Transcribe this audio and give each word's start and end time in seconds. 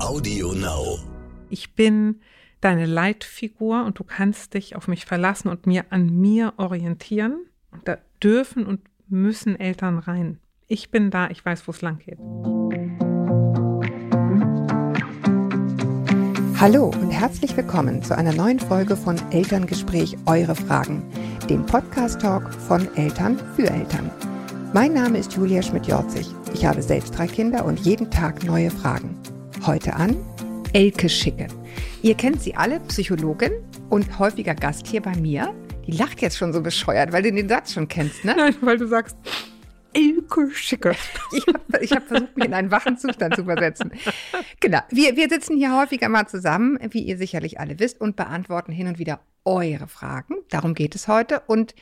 Audio 0.00 0.54
Now. 0.54 0.98
Ich 1.50 1.74
bin 1.74 2.20
deine 2.60 2.86
Leitfigur 2.86 3.84
und 3.84 3.98
du 3.98 4.04
kannst 4.04 4.54
dich 4.54 4.74
auf 4.74 4.88
mich 4.88 5.04
verlassen 5.04 5.48
und 5.48 5.66
mir 5.66 5.84
an 5.90 6.18
mir 6.18 6.54
orientieren. 6.56 7.46
Und 7.70 7.86
da 7.86 7.98
dürfen 8.22 8.66
und 8.66 8.80
müssen 9.08 9.60
Eltern 9.60 9.98
rein. 9.98 10.38
Ich 10.66 10.90
bin 10.90 11.10
da, 11.10 11.28
ich 11.28 11.44
weiß, 11.44 11.68
wo 11.68 11.72
es 11.72 11.82
lang 11.82 11.98
geht. 11.98 12.18
Hallo 16.58 16.86
und 16.86 17.10
herzlich 17.10 17.56
willkommen 17.56 18.02
zu 18.02 18.16
einer 18.16 18.32
neuen 18.32 18.58
Folge 18.58 18.96
von 18.96 19.16
Elterngespräch 19.30 20.16
Eure 20.26 20.54
Fragen, 20.54 21.02
dem 21.48 21.66
Podcast-Talk 21.66 22.52
von 22.54 22.88
Eltern 22.96 23.38
für 23.54 23.68
Eltern. 23.70 24.10
Mein 24.72 24.94
Name 24.94 25.18
ist 25.18 25.34
Julia 25.34 25.62
Schmidt-Jorzig. 25.62 26.26
Ich 26.54 26.64
habe 26.64 26.82
selbst 26.82 27.16
drei 27.16 27.26
Kinder 27.26 27.64
und 27.64 27.80
jeden 27.80 28.10
Tag 28.10 28.44
neue 28.44 28.70
Fragen. 28.70 29.16
Heute 29.66 29.92
an 29.94 30.16
Elke 30.72 31.10
Schicke. 31.10 31.46
Ihr 32.02 32.14
kennt 32.14 32.40
sie 32.40 32.54
alle, 32.54 32.80
Psychologin 32.80 33.52
und 33.90 34.18
häufiger 34.18 34.54
Gast 34.54 34.86
hier 34.86 35.02
bei 35.02 35.14
mir. 35.16 35.54
Die 35.86 35.92
lacht 35.92 36.22
jetzt 36.22 36.38
schon 36.38 36.54
so 36.54 36.62
bescheuert, 36.62 37.12
weil 37.12 37.22
du 37.22 37.30
den 37.30 37.48
Satz 37.48 37.74
schon 37.74 37.86
kennst, 37.86 38.24
ne? 38.24 38.34
Nein, 38.36 38.54
weil 38.62 38.78
du 38.78 38.88
sagst, 38.88 39.18
Elke 39.92 40.50
Schicke. 40.52 40.94
Ich 41.32 41.46
habe 41.46 41.60
hab 42.02 42.08
versucht, 42.08 42.36
mich 42.36 42.46
in 42.46 42.54
einen 42.54 42.70
wachen 42.70 42.96
Zustand 42.96 43.36
zu 43.36 43.44
versetzen. 43.44 43.92
Genau. 44.60 44.80
Wir, 44.88 45.16
wir 45.16 45.28
sitzen 45.28 45.58
hier 45.58 45.76
häufiger 45.76 46.08
mal 46.08 46.26
zusammen, 46.26 46.78
wie 46.90 47.02
ihr 47.02 47.18
sicherlich 47.18 47.60
alle 47.60 47.78
wisst, 47.78 48.00
und 48.00 48.16
beantworten 48.16 48.72
hin 48.72 48.86
und 48.86 48.98
wieder 48.98 49.20
eure 49.44 49.88
Fragen. 49.88 50.36
Darum 50.48 50.74
geht 50.74 50.94
es 50.94 51.06
heute. 51.06 51.42
Und 51.46 51.74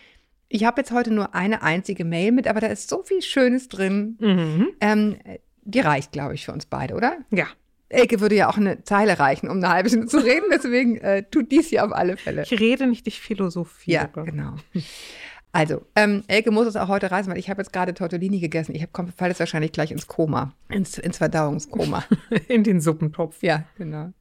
ich 0.49 0.65
habe 0.65 0.81
jetzt 0.81 0.91
heute 0.91 1.13
nur 1.13 1.35
eine 1.35 1.63
einzige 1.63 2.05
Mail 2.05 2.33
mit, 2.33 2.49
aber 2.49 2.61
da 2.61 2.67
ist 2.67 2.89
so 2.89 3.05
viel 3.05 3.23
Schönes 3.23 3.69
drin. 3.69 4.17
Mhm. 4.21 4.69
Ähm, 4.81 5.17
die 5.63 5.81
reicht, 5.81 6.13
glaube 6.13 6.35
ich, 6.35 6.45
für 6.45 6.53
uns 6.53 6.67
beide, 6.67 6.95
oder? 6.95 7.19
Ja. 7.31 7.47
Elke 7.91 8.21
würde 8.21 8.35
ja 8.35 8.51
auch 8.51 8.57
eine 8.57 8.83
Zeile 8.85 9.19
reichen, 9.19 9.49
um 9.49 9.59
eine 9.59 9.71
halbe 9.71 9.89
Stunde 9.89 10.07
zu 10.07 10.19
reden. 10.19 10.47
Deswegen 10.53 10.99
äh, 10.99 11.23
tut 11.23 11.51
dies 11.51 11.69
hier 11.69 11.85
auf 11.85 11.93
alle 11.93 12.17
Fälle. 12.17 12.43
Ich 12.43 12.61
rede 12.61 12.87
nicht, 12.87 13.07
ich 13.07 13.21
philosophiere. 13.21 14.11
Ja, 14.15 14.23
genau. 14.23 14.57
Also, 15.53 15.87
ähm, 15.97 16.23
Elke 16.29 16.51
muss 16.51 16.67
es 16.67 16.77
auch 16.77 16.89
heute 16.89 17.11
reißen, 17.11 17.33
weil 17.33 17.39
ich 17.39 17.49
habe 17.49 17.63
jetzt 17.63 17.73
gerade 17.73 17.95
Tortellini 17.95 18.39
gegessen. 18.39 18.75
Ich 18.75 18.87
falle 19.17 19.31
jetzt 19.31 19.41
wahrscheinlich 19.41 19.73
gleich 19.73 19.91
ins 19.91 20.07
Koma, 20.07 20.53
ins, 20.69 20.99
ins 20.99 21.19
Verdauungskoma. 21.19 22.05
In 22.49 22.65
den 22.65 22.81
Suppentopf. 22.81 23.43
ja, 23.43 23.65
genau. 23.79 24.13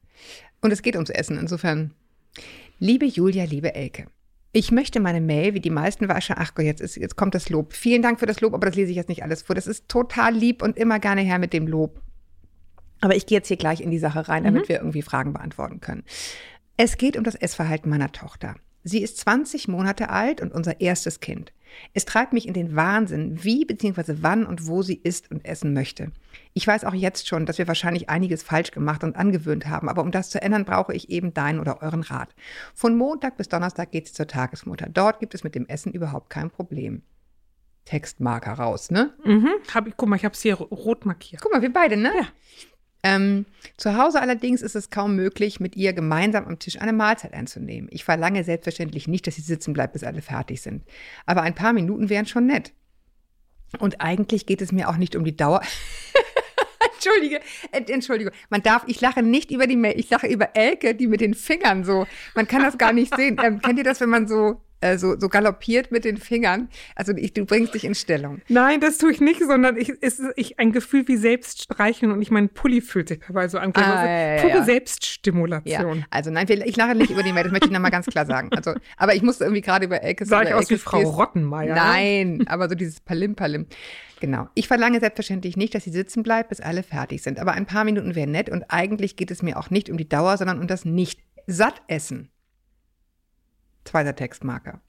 Und 0.62 0.72
es 0.72 0.82
geht 0.82 0.96
ums 0.96 1.10
Essen. 1.10 1.38
Insofern, 1.38 1.92
liebe 2.78 3.04
Julia, 3.04 3.44
liebe 3.44 3.74
Elke. 3.74 4.06
Ich 4.52 4.72
möchte 4.72 4.98
meine 4.98 5.20
Mail, 5.20 5.52
wie 5.52 5.60
die 5.60 5.70
meisten 5.70 6.08
Wasche, 6.08 6.38
ach 6.38 6.54
Gott, 6.54 6.64
jetzt, 6.64 6.80
ist, 6.80 6.96
jetzt 6.96 7.16
kommt 7.16 7.34
das 7.34 7.50
Lob. 7.50 7.74
Vielen 7.74 8.00
Dank 8.00 8.18
für 8.18 8.26
das 8.26 8.40
Lob, 8.40 8.54
aber 8.54 8.66
das 8.66 8.74
lese 8.74 8.90
ich 8.90 8.96
jetzt 8.96 9.10
nicht 9.10 9.22
alles 9.22 9.42
vor. 9.42 9.54
Das 9.54 9.66
ist 9.66 9.88
total 9.88 10.34
lieb 10.34 10.62
und 10.62 10.78
immer 10.78 10.98
gerne 10.98 11.20
her 11.20 11.38
mit 11.38 11.52
dem 11.52 11.66
Lob. 11.66 12.00
Aber 13.00 13.16
ich 13.16 13.26
gehe 13.26 13.38
jetzt 13.38 13.48
hier 13.48 13.56
gleich 13.56 13.80
in 13.80 13.90
die 13.90 13.98
Sache 13.98 14.28
rein, 14.28 14.44
damit 14.44 14.68
wir 14.68 14.76
irgendwie 14.76 15.02
Fragen 15.02 15.32
beantworten 15.32 15.80
können. 15.80 16.04
Es 16.76 16.96
geht 16.96 17.16
um 17.16 17.24
das 17.24 17.34
Essverhalten 17.34 17.90
meiner 17.90 18.12
Tochter. 18.12 18.54
Sie 18.84 19.02
ist 19.02 19.18
20 19.18 19.68
Monate 19.68 20.08
alt 20.08 20.40
und 20.40 20.52
unser 20.52 20.80
erstes 20.80 21.20
Kind. 21.20 21.52
Es 21.92 22.04
treibt 22.04 22.32
mich 22.32 22.48
in 22.48 22.54
den 22.54 22.74
Wahnsinn, 22.76 23.44
wie 23.44 23.64
bzw. 23.64 24.16
wann 24.20 24.46
und 24.46 24.66
wo 24.66 24.82
sie 24.82 24.94
isst 24.94 25.30
und 25.30 25.44
essen 25.44 25.74
möchte. 25.74 26.12
Ich 26.54 26.66
weiß 26.66 26.84
auch 26.84 26.94
jetzt 26.94 27.28
schon, 27.28 27.44
dass 27.44 27.58
wir 27.58 27.68
wahrscheinlich 27.68 28.08
einiges 28.08 28.42
falsch 28.42 28.70
gemacht 28.70 29.04
und 29.04 29.16
angewöhnt 29.16 29.66
haben, 29.66 29.88
aber 29.88 30.02
um 30.02 30.10
das 30.10 30.30
zu 30.30 30.40
ändern, 30.40 30.64
brauche 30.64 30.94
ich 30.94 31.10
eben 31.10 31.34
deinen 31.34 31.60
oder 31.60 31.82
euren 31.82 32.02
Rat. 32.02 32.34
Von 32.74 32.96
Montag 32.96 33.36
bis 33.36 33.48
Donnerstag 33.48 33.90
geht 33.90 34.06
sie 34.06 34.14
zur 34.14 34.26
Tagesmutter. 34.26 34.88
Dort 34.88 35.20
gibt 35.20 35.34
es 35.34 35.44
mit 35.44 35.54
dem 35.54 35.66
Essen 35.66 35.92
überhaupt 35.92 36.30
kein 36.30 36.50
Problem. 36.50 37.02
Textmarker 37.84 38.52
raus, 38.52 38.90
ne? 38.90 39.14
Mhm. 39.24 39.48
Hab 39.72 39.86
ich, 39.86 39.94
guck 39.96 40.08
mal, 40.08 40.16
ich 40.16 40.24
habe 40.24 40.34
es 40.34 40.42
hier 40.42 40.54
rot 40.54 41.06
markiert. 41.06 41.40
Guck 41.42 41.52
mal, 41.52 41.62
wir 41.62 41.72
beide, 41.72 41.96
ne? 41.96 42.12
Ja. 42.14 42.26
Ähm, 43.02 43.46
zu 43.76 43.96
Hause 43.96 44.20
allerdings 44.20 44.60
ist 44.60 44.74
es 44.74 44.90
kaum 44.90 45.14
möglich, 45.14 45.60
mit 45.60 45.76
ihr 45.76 45.92
gemeinsam 45.92 46.46
am 46.46 46.58
Tisch 46.58 46.80
eine 46.80 46.92
Mahlzeit 46.92 47.32
einzunehmen. 47.32 47.88
Ich 47.92 48.04
verlange 48.04 48.42
selbstverständlich 48.42 49.06
nicht, 49.06 49.26
dass 49.26 49.36
sie 49.36 49.42
sitzen 49.42 49.72
bleibt, 49.72 49.92
bis 49.92 50.04
alle 50.04 50.22
fertig 50.22 50.62
sind. 50.62 50.84
Aber 51.24 51.42
ein 51.42 51.54
paar 51.54 51.72
Minuten 51.72 52.08
wären 52.08 52.26
schon 52.26 52.46
nett. 52.46 52.72
Und 53.78 54.00
eigentlich 54.00 54.46
geht 54.46 54.62
es 54.62 54.72
mir 54.72 54.88
auch 54.88 54.96
nicht 54.96 55.14
um 55.14 55.24
die 55.24 55.36
Dauer. 55.36 55.60
Entschuldige, 56.94 57.40
Entschuldigung. 57.70 58.32
Man 58.50 58.62
darf, 58.62 58.82
ich 58.86 59.00
lache 59.00 59.22
nicht 59.22 59.52
über 59.52 59.68
die 59.68 59.76
Mail, 59.76 59.98
ich 59.98 60.10
lache 60.10 60.26
über 60.26 60.56
Elke, 60.56 60.96
die 60.96 61.06
mit 61.06 61.20
den 61.20 61.34
Fingern 61.34 61.84
so, 61.84 62.06
man 62.34 62.48
kann 62.48 62.62
das 62.62 62.76
gar 62.76 62.92
nicht 62.92 63.14
sehen. 63.14 63.36
Ähm, 63.42 63.60
kennt 63.60 63.78
ihr 63.78 63.84
das, 63.84 64.00
wenn 64.00 64.08
man 64.08 64.26
so, 64.26 64.60
äh, 64.80 64.98
so, 64.98 65.16
galoppiert 65.16 65.90
mit 65.90 66.04
den 66.04 66.16
Fingern? 66.16 66.68
Also 66.94 67.12
ich, 67.16 67.32
du 67.32 67.44
bringst 67.44 67.74
dich 67.74 67.84
in 67.84 67.94
Stellung. 67.94 68.40
Nein, 68.48 68.80
das 68.80 68.98
tue 68.98 69.12
ich 69.12 69.20
nicht, 69.20 69.40
sondern 69.42 69.76
ich, 69.76 69.92
es 70.00 70.18
ist 70.18 70.32
ich, 70.36 70.58
ein 70.58 70.72
Gefühl 70.72 71.06
wie 71.08 71.16
Selbststreicheln 71.16 72.12
und 72.12 72.22
ich 72.22 72.30
mein 72.30 72.48
Pulli 72.48 72.80
fühlt 72.80 73.08
sich 73.08 73.20
dabei 73.26 73.48
so 73.48 73.58
an. 73.58 73.72
Ah, 73.74 73.80
also, 73.80 74.06
ja, 74.06 74.34
ja, 74.36 74.42
pure 74.42 74.56
ja. 74.58 74.64
Selbststimulation. 74.64 76.04
Also 76.10 76.30
nein, 76.30 76.46
ich 76.48 76.76
lache 76.76 76.94
nicht 76.94 77.10
über 77.10 77.22
die 77.22 77.32
Mail, 77.32 77.44
das 77.44 77.52
möchte 77.52 77.66
ich 77.66 77.72
nochmal 77.72 77.90
ganz 77.90 78.06
klar 78.06 78.26
sagen. 78.26 78.50
Also, 78.52 78.74
aber 78.96 79.14
ich 79.14 79.22
musste 79.22 79.44
irgendwie 79.44 79.62
gerade 79.62 79.86
über 79.86 80.02
Elke 80.02 80.24
Sah 80.24 80.42
ich 80.42 80.54
aus 80.54 80.70
wie 80.70 80.78
Frau 80.78 81.00
Rottenmeier? 81.00 81.74
Nein, 81.74 82.44
aber 82.48 82.68
so 82.68 82.74
dieses 82.74 83.00
Palim-Palim. 83.00 83.66
Genau. 84.20 84.48
Ich 84.54 84.68
verlange 84.68 85.00
selbstverständlich 85.00 85.56
nicht, 85.56 85.74
dass 85.74 85.84
sie 85.84 85.90
sitzen 85.90 86.22
bleibt, 86.22 86.48
bis 86.48 86.60
alle 86.60 86.82
fertig 86.82 87.22
sind. 87.22 87.38
Aber 87.38 87.52
ein 87.52 87.66
paar 87.66 87.84
Minuten 87.84 88.14
wären 88.14 88.32
nett 88.32 88.50
und 88.50 88.64
eigentlich 88.68 89.16
geht 89.16 89.30
es 89.30 89.42
mir 89.42 89.58
auch 89.58 89.70
nicht 89.70 89.90
um 89.90 89.96
die 89.96 90.08
Dauer, 90.08 90.36
sondern 90.36 90.58
um 90.58 90.66
das 90.66 90.84
Nicht-Satt-Essen. 90.84 92.30
Zweiter 93.88 94.14
Textmarker. 94.14 94.80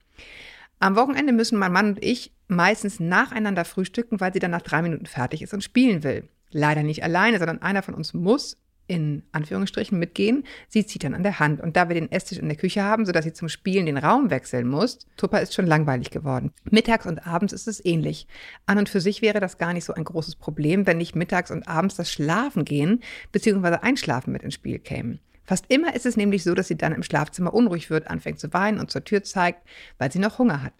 Am 0.79 0.95
Wochenende 0.97 1.31
müssen 1.31 1.57
mein 1.57 1.71
Mann 1.71 1.89
und 1.89 2.03
ich 2.03 2.33
meistens 2.49 2.99
nacheinander 2.99 3.63
frühstücken, 3.63 4.19
weil 4.19 4.33
sie 4.33 4.39
dann 4.39 4.51
nach 4.51 4.61
drei 4.61 4.81
Minuten 4.81 5.05
fertig 5.05 5.41
ist 5.41 5.53
und 5.53 5.63
spielen 5.63 6.03
will. 6.03 6.27
Leider 6.51 6.83
nicht 6.83 7.03
alleine, 7.03 7.37
sondern 7.37 7.61
einer 7.61 7.81
von 7.81 7.93
uns 7.93 8.13
muss 8.13 8.57
in 8.87 9.23
Anführungsstrichen 9.31 9.97
mitgehen. 9.97 10.43
Sie 10.67 10.85
zieht 10.85 11.03
dann 11.03 11.13
an 11.13 11.23
der 11.23 11.39
Hand. 11.39 11.61
Und 11.61 11.77
da 11.77 11.87
wir 11.87 11.93
den 11.93 12.11
Esstisch 12.11 12.39
in 12.39 12.49
der 12.49 12.57
Küche 12.57 12.83
haben, 12.83 13.05
sodass 13.05 13.23
sie 13.23 13.33
zum 13.33 13.47
Spielen 13.47 13.85
den 13.85 13.97
Raum 13.97 14.31
wechseln 14.31 14.67
muss, 14.67 14.99
Tupper 15.15 15.41
ist 15.41 15.53
schon 15.53 15.67
langweilig 15.67 16.09
geworden. 16.09 16.51
Mittags 16.69 17.05
und 17.05 17.25
abends 17.25 17.53
ist 17.53 17.67
es 17.67 17.85
ähnlich. 17.85 18.27
An 18.65 18.79
und 18.79 18.89
für 18.89 18.99
sich 18.99 19.21
wäre 19.21 19.39
das 19.39 19.59
gar 19.59 19.73
nicht 19.73 19.85
so 19.85 19.93
ein 19.93 20.03
großes 20.03 20.35
Problem, 20.35 20.87
wenn 20.87 20.97
nicht 20.97 21.15
mittags 21.15 21.51
und 21.51 21.67
abends 21.67 21.95
das 21.95 22.11
Schlafen 22.11 22.65
gehen 22.65 23.01
bzw. 23.31 23.77
Einschlafen 23.81 24.33
mit 24.33 24.41
ins 24.41 24.55
Spiel 24.55 24.79
kämen. 24.79 25.19
Fast 25.49 25.65
immer 25.69 25.95
ist 25.95 26.05
es 26.05 26.15
nämlich 26.15 26.43
so, 26.43 26.53
dass 26.53 26.67
sie 26.67 26.77
dann 26.77 26.93
im 26.93 27.01
Schlafzimmer 27.01 27.55
unruhig 27.55 27.89
wird, 27.89 28.07
anfängt 28.07 28.39
zu 28.39 28.53
weinen 28.53 28.79
und 28.79 28.91
zur 28.91 29.03
Tür 29.03 29.23
zeigt, 29.23 29.67
weil 29.97 30.11
sie 30.11 30.19
noch 30.19 30.37
Hunger 30.37 30.61
hat. 30.61 30.73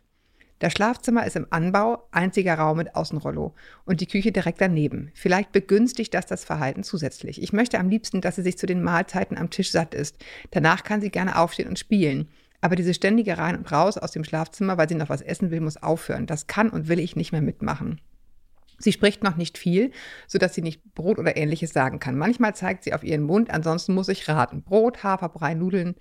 Das 0.59 0.73
Schlafzimmer 0.73 1.25
ist 1.25 1.35
im 1.35 1.47
Anbau, 1.49 2.07
einziger 2.11 2.53
Raum 2.53 2.77
mit 2.77 2.93
Außenrollo 2.93 3.55
und 3.85 3.99
die 3.99 4.05
Küche 4.05 4.31
direkt 4.31 4.61
daneben. 4.61 5.09
Vielleicht 5.15 5.53
begünstigt 5.53 6.13
das 6.13 6.27
das 6.27 6.43
Verhalten 6.43 6.83
zusätzlich. 6.83 7.41
Ich 7.41 7.51
möchte 7.51 7.79
am 7.79 7.89
liebsten, 7.89 8.21
dass 8.21 8.35
sie 8.35 8.43
sich 8.43 8.59
zu 8.59 8.67
den 8.67 8.83
Mahlzeiten 8.83 9.39
am 9.39 9.49
Tisch 9.49 9.71
satt 9.71 9.95
ist. 9.95 10.17
Danach 10.51 10.83
kann 10.83 11.01
sie 11.01 11.09
gerne 11.09 11.39
aufstehen 11.39 11.67
und 11.67 11.79
spielen. 11.79 12.27
Aber 12.61 12.75
diese 12.75 12.93
ständige 12.93 13.39
Rein 13.39 13.57
und 13.57 13.71
Raus 13.71 13.97
aus 13.97 14.11
dem 14.11 14.23
Schlafzimmer, 14.23 14.77
weil 14.77 14.87
sie 14.87 14.93
noch 14.93 15.09
was 15.09 15.23
essen 15.23 15.49
will, 15.49 15.61
muss 15.61 15.81
aufhören. 15.81 16.27
Das 16.27 16.45
kann 16.45 16.69
und 16.69 16.87
will 16.87 16.99
ich 16.99 17.15
nicht 17.15 17.31
mehr 17.31 17.41
mitmachen. 17.41 18.01
Sie 18.79 18.91
spricht 18.91 19.23
noch 19.23 19.35
nicht 19.35 19.57
viel, 19.57 19.91
sodass 20.27 20.55
sie 20.55 20.61
nicht 20.61 20.95
Brot 20.95 21.19
oder 21.19 21.37
ähnliches 21.37 21.71
sagen 21.71 21.99
kann. 21.99 22.17
Manchmal 22.17 22.55
zeigt 22.55 22.83
sie 22.83 22.93
auf 22.93 23.03
ihren 23.03 23.23
Mund, 23.23 23.51
ansonsten 23.51 23.93
muss 23.93 24.09
ich 24.09 24.27
raten. 24.27 24.63
Brot, 24.63 25.03
Haferbrei, 25.03 25.53
Nudeln. 25.53 25.95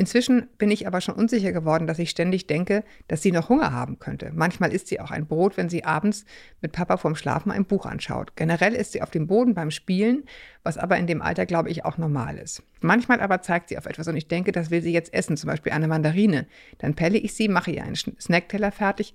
Inzwischen 0.00 0.48
bin 0.56 0.70
ich 0.70 0.86
aber 0.86 1.02
schon 1.02 1.14
unsicher 1.14 1.52
geworden, 1.52 1.86
dass 1.86 1.98
ich 1.98 2.08
ständig 2.08 2.46
denke, 2.46 2.84
dass 3.06 3.20
sie 3.20 3.32
noch 3.32 3.50
Hunger 3.50 3.70
haben 3.70 3.98
könnte. 3.98 4.32
Manchmal 4.34 4.72
isst 4.72 4.86
sie 4.86 4.98
auch 4.98 5.10
ein 5.10 5.26
Brot, 5.26 5.58
wenn 5.58 5.68
sie 5.68 5.84
abends 5.84 6.24
mit 6.62 6.72
Papa 6.72 6.96
vorm 6.96 7.16
Schlafen 7.16 7.52
ein 7.52 7.66
Buch 7.66 7.84
anschaut. 7.84 8.34
Generell 8.34 8.72
ist 8.72 8.92
sie 8.92 9.02
auf 9.02 9.10
dem 9.10 9.26
Boden 9.26 9.52
beim 9.52 9.70
Spielen, 9.70 10.24
was 10.62 10.78
aber 10.78 10.96
in 10.96 11.06
dem 11.06 11.20
Alter, 11.20 11.44
glaube 11.44 11.68
ich, 11.68 11.84
auch 11.84 11.98
normal 11.98 12.38
ist. 12.38 12.62
Manchmal 12.80 13.20
aber 13.20 13.42
zeigt 13.42 13.68
sie 13.68 13.76
auf 13.76 13.84
etwas 13.84 14.08
und 14.08 14.16
ich 14.16 14.26
denke, 14.26 14.52
das 14.52 14.70
will 14.70 14.80
sie 14.80 14.94
jetzt 14.94 15.12
essen, 15.12 15.36
zum 15.36 15.48
Beispiel 15.48 15.72
eine 15.72 15.86
Mandarine. 15.86 16.46
Dann 16.78 16.94
pelle 16.94 17.18
ich 17.18 17.34
sie, 17.34 17.48
mache 17.48 17.70
ihr 17.70 17.84
einen 17.84 17.96
Snackteller 17.96 18.72
fertig, 18.72 19.12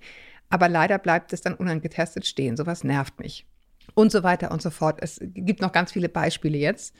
aber 0.48 0.68
leider 0.68 0.98
bleibt 0.98 1.32
es 1.32 1.40
dann 1.40 1.54
unangetestet 1.54 2.26
stehen. 2.26 2.56
Sowas 2.56 2.84
nervt 2.84 3.18
mich. 3.18 3.46
Und 3.94 4.12
so 4.12 4.22
weiter 4.22 4.50
und 4.50 4.62
so 4.62 4.70
fort. 4.70 4.98
Es 5.00 5.20
gibt 5.22 5.60
noch 5.60 5.72
ganz 5.72 5.92
viele 5.92 6.08
Beispiele 6.08 6.58
jetzt. 6.58 6.94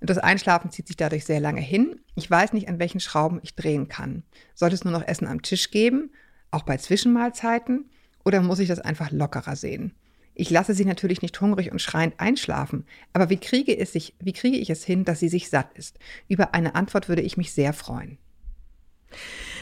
Das 0.00 0.18
Einschlafen 0.18 0.70
zieht 0.70 0.88
sich 0.88 0.96
dadurch 0.96 1.24
sehr 1.24 1.40
lange 1.40 1.60
hin. 1.60 2.00
Ich 2.16 2.28
weiß 2.28 2.52
nicht, 2.52 2.68
an 2.68 2.80
welchen 2.80 3.00
Schrauben 3.00 3.38
ich 3.42 3.54
drehen 3.54 3.88
kann. 3.88 4.24
Sollte 4.54 4.74
es 4.74 4.84
nur 4.84 4.92
noch 4.92 5.06
Essen 5.06 5.28
am 5.28 5.42
Tisch 5.42 5.70
geben, 5.70 6.10
auch 6.50 6.62
bei 6.62 6.76
Zwischenmahlzeiten, 6.76 7.88
oder 8.24 8.40
muss 8.40 8.58
ich 8.58 8.68
das 8.68 8.80
einfach 8.80 9.10
lockerer 9.10 9.56
sehen? 9.56 9.94
Ich 10.34 10.50
lasse 10.50 10.74
sie 10.74 10.84
natürlich 10.84 11.22
nicht 11.22 11.40
hungrig 11.40 11.70
und 11.70 11.80
schreiend 11.80 12.18
einschlafen, 12.18 12.86
aber 13.12 13.28
wie 13.30 13.36
kriege, 13.36 13.76
es 13.76 13.92
sich, 13.92 14.14
wie 14.18 14.32
kriege 14.32 14.56
ich 14.56 14.70
es 14.70 14.84
hin, 14.84 15.04
dass 15.04 15.20
sie 15.20 15.28
sich 15.28 15.50
satt 15.50 15.72
ist? 15.74 15.98
Über 16.26 16.54
eine 16.54 16.74
Antwort 16.74 17.08
würde 17.08 17.22
ich 17.22 17.36
mich 17.36 17.52
sehr 17.52 17.72
freuen. 17.72 18.18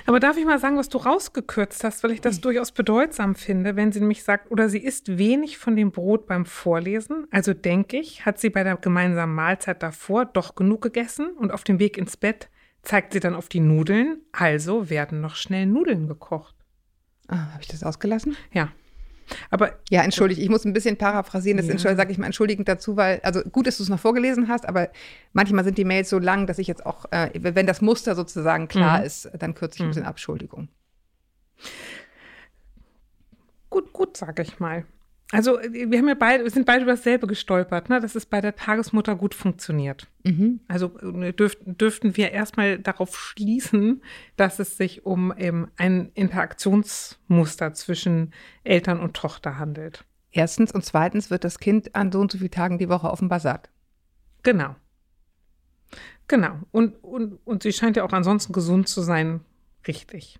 Aber 0.06 0.20
darf 0.20 0.36
ich 0.36 0.44
mal 0.44 0.58
sagen, 0.58 0.76
was 0.76 0.88
du 0.88 0.98
rausgekürzt 0.98 1.84
hast, 1.84 2.02
weil 2.02 2.12
ich 2.12 2.20
das 2.20 2.40
durchaus 2.40 2.72
bedeutsam 2.72 3.34
finde, 3.34 3.76
wenn 3.76 3.92
sie 3.92 4.00
nämlich 4.00 4.24
sagt, 4.24 4.50
oder 4.50 4.68
sie 4.68 4.78
isst 4.78 5.18
wenig 5.18 5.58
von 5.58 5.76
dem 5.76 5.92
Brot 5.92 6.26
beim 6.26 6.46
Vorlesen. 6.46 7.26
Also 7.30 7.54
denke 7.54 7.98
ich, 7.98 8.24
hat 8.26 8.38
sie 8.38 8.50
bei 8.50 8.64
der 8.64 8.76
gemeinsamen 8.76 9.34
Mahlzeit 9.34 9.82
davor 9.82 10.24
doch 10.24 10.54
genug 10.54 10.82
gegessen 10.82 11.30
und 11.36 11.52
auf 11.52 11.64
dem 11.64 11.78
Weg 11.78 11.96
ins 11.98 12.16
Bett 12.16 12.48
zeigt 12.82 13.12
sie 13.12 13.20
dann 13.20 13.34
auf 13.34 13.48
die 13.48 13.60
Nudeln. 13.60 14.22
Also 14.32 14.90
werden 14.90 15.20
noch 15.20 15.36
schnell 15.36 15.66
Nudeln 15.66 16.08
gekocht. 16.08 16.54
Ah, 17.28 17.52
Habe 17.52 17.62
ich 17.62 17.68
das 17.68 17.84
ausgelassen? 17.84 18.36
Ja. 18.52 18.70
Aber 19.50 19.72
ja, 19.90 20.02
entschuldige, 20.02 20.40
ich 20.40 20.48
muss 20.48 20.64
ein 20.64 20.72
bisschen 20.72 20.96
paraphrasieren, 20.96 21.56
das 21.56 21.82
ja. 21.82 21.96
sage 21.96 22.12
ich 22.12 22.18
mal 22.18 22.26
entschuldigend 22.26 22.68
dazu, 22.68 22.96
weil, 22.96 23.20
also 23.22 23.42
gut, 23.42 23.66
dass 23.66 23.76
du 23.76 23.82
es 23.82 23.88
noch 23.88 24.00
vorgelesen 24.00 24.48
hast, 24.48 24.66
aber 24.66 24.90
manchmal 25.32 25.64
sind 25.64 25.78
die 25.78 25.84
Mails 25.84 26.10
so 26.10 26.18
lang, 26.18 26.46
dass 26.46 26.58
ich 26.58 26.66
jetzt 26.66 26.84
auch, 26.84 27.06
äh, 27.10 27.30
wenn 27.34 27.66
das 27.66 27.80
Muster 27.80 28.14
sozusagen 28.14 28.68
klar 28.68 29.00
mhm. 29.00 29.06
ist, 29.06 29.30
dann 29.38 29.54
kürze 29.54 29.76
ich 29.76 29.82
ein 29.82 29.88
bisschen 29.88 30.02
mhm. 30.02 30.08
Abschuldigung. 30.08 30.68
Gut, 33.68 33.92
gut, 33.92 34.16
sage 34.16 34.42
ich 34.42 34.58
mal. 34.58 34.84
Also 35.32 35.60
wir 35.60 35.98
haben 35.98 36.08
ja 36.08 36.14
beide, 36.14 36.42
wir 36.42 36.50
sind 36.50 36.66
beide 36.66 36.82
über 36.82 36.92
dasselbe 36.92 37.28
gestolpert, 37.28 37.88
ne? 37.88 38.00
dass 38.00 38.16
es 38.16 38.26
bei 38.26 38.40
der 38.40 38.56
Tagesmutter 38.56 39.14
gut 39.14 39.34
funktioniert. 39.34 40.08
Mhm. 40.24 40.60
Also 40.66 40.98
äh, 40.98 41.32
dürf, 41.32 41.56
dürften 41.64 42.16
wir 42.16 42.32
erstmal 42.32 42.80
darauf 42.80 43.16
schließen, 43.16 44.02
dass 44.36 44.58
es 44.58 44.76
sich 44.76 45.06
um 45.06 45.32
ähm, 45.36 45.68
ein 45.76 46.10
Interaktionsmuster 46.14 47.72
zwischen 47.74 48.32
Eltern 48.64 48.98
und 48.98 49.14
Tochter 49.14 49.58
handelt. 49.58 50.04
Erstens 50.32 50.72
und 50.72 50.84
zweitens 50.84 51.30
wird 51.30 51.44
das 51.44 51.60
Kind 51.60 51.94
an 51.94 52.10
so 52.10 52.20
und 52.20 52.32
so 52.32 52.38
vielen 52.38 52.50
Tagen 52.50 52.78
die 52.78 52.88
Woche 52.88 53.10
offenbar 53.10 53.40
satt. 53.40 53.70
Genau. 54.42 54.74
Genau. 56.26 56.58
Und, 56.72 57.02
und, 57.02 57.38
und 57.44 57.62
sie 57.62 57.72
scheint 57.72 57.96
ja 57.96 58.04
auch 58.04 58.12
ansonsten 58.12 58.52
gesund 58.52 58.88
zu 58.88 59.00
sein. 59.02 59.40
Richtig. 59.86 60.38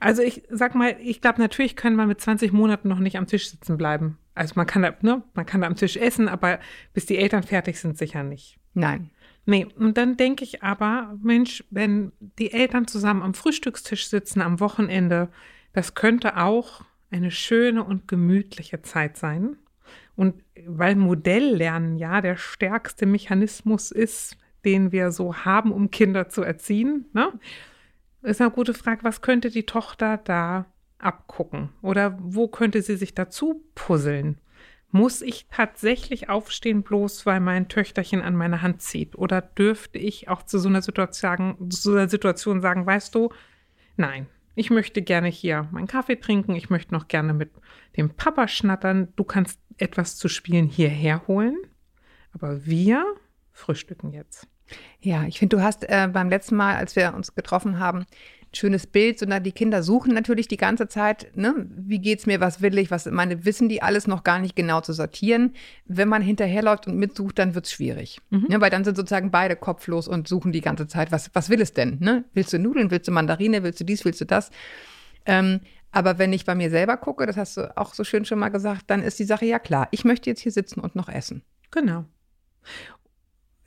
Also 0.00 0.22
ich 0.22 0.42
sag 0.50 0.74
mal, 0.74 0.96
ich 1.00 1.20
glaube, 1.20 1.40
natürlich 1.40 1.76
können 1.76 1.96
wir 1.96 2.06
mit 2.06 2.20
20 2.20 2.52
Monaten 2.52 2.88
noch 2.88 2.98
nicht 2.98 3.16
am 3.16 3.26
Tisch 3.26 3.50
sitzen 3.50 3.76
bleiben. 3.76 4.18
Also 4.34 4.54
man 4.56 4.66
kann 4.66 4.82
da, 4.82 4.94
ne, 5.02 5.22
man 5.34 5.46
kann 5.46 5.60
da 5.60 5.66
am 5.66 5.76
Tisch 5.76 5.96
essen, 5.96 6.28
aber 6.28 6.60
bis 6.94 7.06
die 7.06 7.18
Eltern 7.18 7.42
fertig 7.42 7.78
sind, 7.78 7.98
sicher 7.98 8.22
nicht. 8.22 8.58
Nein. 8.74 9.10
Nee, 9.46 9.66
und 9.76 9.96
dann 9.96 10.16
denke 10.16 10.44
ich 10.44 10.62
aber, 10.62 11.18
Mensch, 11.22 11.64
wenn 11.70 12.12
die 12.38 12.52
Eltern 12.52 12.86
zusammen 12.86 13.22
am 13.22 13.34
Frühstückstisch 13.34 14.08
sitzen 14.08 14.42
am 14.42 14.60
Wochenende, 14.60 15.28
das 15.72 15.94
könnte 15.94 16.36
auch 16.36 16.82
eine 17.10 17.30
schöne 17.30 17.82
und 17.82 18.06
gemütliche 18.06 18.82
Zeit 18.82 19.16
sein. 19.16 19.56
Und 20.14 20.42
weil 20.66 20.96
Modelllernen 20.96 21.96
ja 21.96 22.20
der 22.20 22.36
stärkste 22.36 23.06
Mechanismus 23.06 23.90
ist, 23.90 24.36
den 24.64 24.92
wir 24.92 25.10
so 25.10 25.34
haben, 25.34 25.72
um 25.72 25.90
Kinder 25.90 26.28
zu 26.28 26.42
erziehen, 26.42 27.06
ne? 27.12 27.32
ist 28.22 28.40
eine 28.40 28.50
gute 28.50 28.74
Frage, 28.74 29.02
was 29.02 29.22
könnte 29.22 29.50
die 29.50 29.64
Tochter 29.64 30.18
da 30.18 30.66
abgucken? 31.00 31.70
Oder 31.82 32.18
wo 32.20 32.48
könnte 32.48 32.82
sie 32.82 32.96
sich 32.96 33.14
dazu 33.14 33.64
puzzeln? 33.74 34.40
Muss 34.92 35.22
ich 35.22 35.46
tatsächlich 35.48 36.28
aufstehen, 36.28 36.82
bloß 36.82 37.24
weil 37.24 37.38
mein 37.38 37.68
Töchterchen 37.68 38.22
an 38.22 38.34
meine 38.34 38.60
Hand 38.60 38.82
zieht? 38.82 39.16
Oder 39.16 39.40
dürfte 39.40 39.98
ich 39.98 40.28
auch 40.28 40.42
zu 40.42 40.58
so 40.58 40.68
einer 40.68 40.82
Situation 40.82 41.20
sagen, 41.20 41.70
zu 41.70 41.92
einer 41.92 42.08
Situation 42.08 42.60
sagen, 42.60 42.86
weißt 42.86 43.14
du, 43.14 43.30
nein, 43.96 44.26
ich 44.56 44.70
möchte 44.70 45.00
gerne 45.00 45.28
hier 45.28 45.68
meinen 45.70 45.86
Kaffee 45.86 46.16
trinken, 46.16 46.56
ich 46.56 46.70
möchte 46.70 46.92
noch 46.92 47.06
gerne 47.06 47.34
mit 47.34 47.50
dem 47.96 48.10
Papa 48.10 48.48
schnattern, 48.48 49.12
du 49.14 49.22
kannst 49.22 49.60
etwas 49.78 50.16
zu 50.16 50.28
spielen 50.28 50.66
hierher 50.66 51.26
holen, 51.28 51.56
aber 52.32 52.66
wir 52.66 53.04
frühstücken 53.52 54.12
jetzt. 54.12 54.49
Ja, 55.00 55.24
ich 55.24 55.38
finde, 55.38 55.56
du 55.56 55.62
hast 55.62 55.88
äh, 55.88 56.08
beim 56.12 56.28
letzten 56.28 56.56
Mal, 56.56 56.76
als 56.76 56.96
wir 56.96 57.14
uns 57.14 57.34
getroffen 57.34 57.78
haben, 57.78 58.00
ein 58.00 58.54
schönes 58.54 58.86
Bild, 58.86 59.18
sondern 59.18 59.42
die 59.42 59.52
Kinder 59.52 59.82
suchen 59.82 60.12
natürlich 60.12 60.48
die 60.48 60.56
ganze 60.56 60.88
Zeit, 60.88 61.30
ne, 61.36 61.54
wie 61.70 62.00
geht's 62.00 62.26
mir, 62.26 62.40
was 62.40 62.60
will 62.60 62.76
ich, 62.78 62.90
was 62.90 63.06
meine, 63.06 63.44
wissen 63.44 63.68
die 63.68 63.80
alles 63.80 64.06
noch 64.06 64.24
gar 64.24 64.40
nicht 64.40 64.56
genau 64.56 64.80
zu 64.80 64.92
sortieren. 64.92 65.54
Wenn 65.86 66.08
man 66.08 66.20
hinterherläuft 66.20 66.86
und 66.86 66.96
mitsucht, 66.96 67.38
dann 67.38 67.54
wird's 67.54 67.72
schwierig. 67.72 68.20
Mhm. 68.30 68.46
Ne, 68.48 68.60
weil 68.60 68.70
dann 68.70 68.84
sind 68.84 68.96
sozusagen 68.96 69.30
beide 69.30 69.56
kopflos 69.56 70.08
und 70.08 70.28
suchen 70.28 70.52
die 70.52 70.60
ganze 70.60 70.86
Zeit, 70.86 71.12
was, 71.12 71.30
was 71.32 71.48
will 71.48 71.60
es 71.60 71.72
denn? 71.72 71.98
Ne? 72.00 72.24
Willst 72.34 72.52
du 72.52 72.58
Nudeln, 72.58 72.90
willst 72.90 73.08
du 73.08 73.12
Mandarine, 73.12 73.62
willst 73.62 73.80
du 73.80 73.84
dies, 73.84 74.04
willst 74.04 74.20
du 74.20 74.26
das? 74.26 74.50
Ähm, 75.26 75.60
aber 75.92 76.18
wenn 76.18 76.32
ich 76.32 76.44
bei 76.44 76.54
mir 76.54 76.70
selber 76.70 76.96
gucke, 76.96 77.26
das 77.26 77.36
hast 77.36 77.56
du 77.56 77.76
auch 77.76 77.94
so 77.94 78.04
schön 78.04 78.24
schon 78.24 78.38
mal 78.38 78.48
gesagt, 78.48 78.84
dann 78.88 79.02
ist 79.02 79.18
die 79.18 79.24
Sache 79.24 79.44
ja 79.44 79.58
klar. 79.58 79.88
Ich 79.90 80.04
möchte 80.04 80.30
jetzt 80.30 80.40
hier 80.40 80.52
sitzen 80.52 80.80
und 80.80 80.94
noch 80.94 81.08
essen. 81.08 81.42
Genau. 81.70 82.04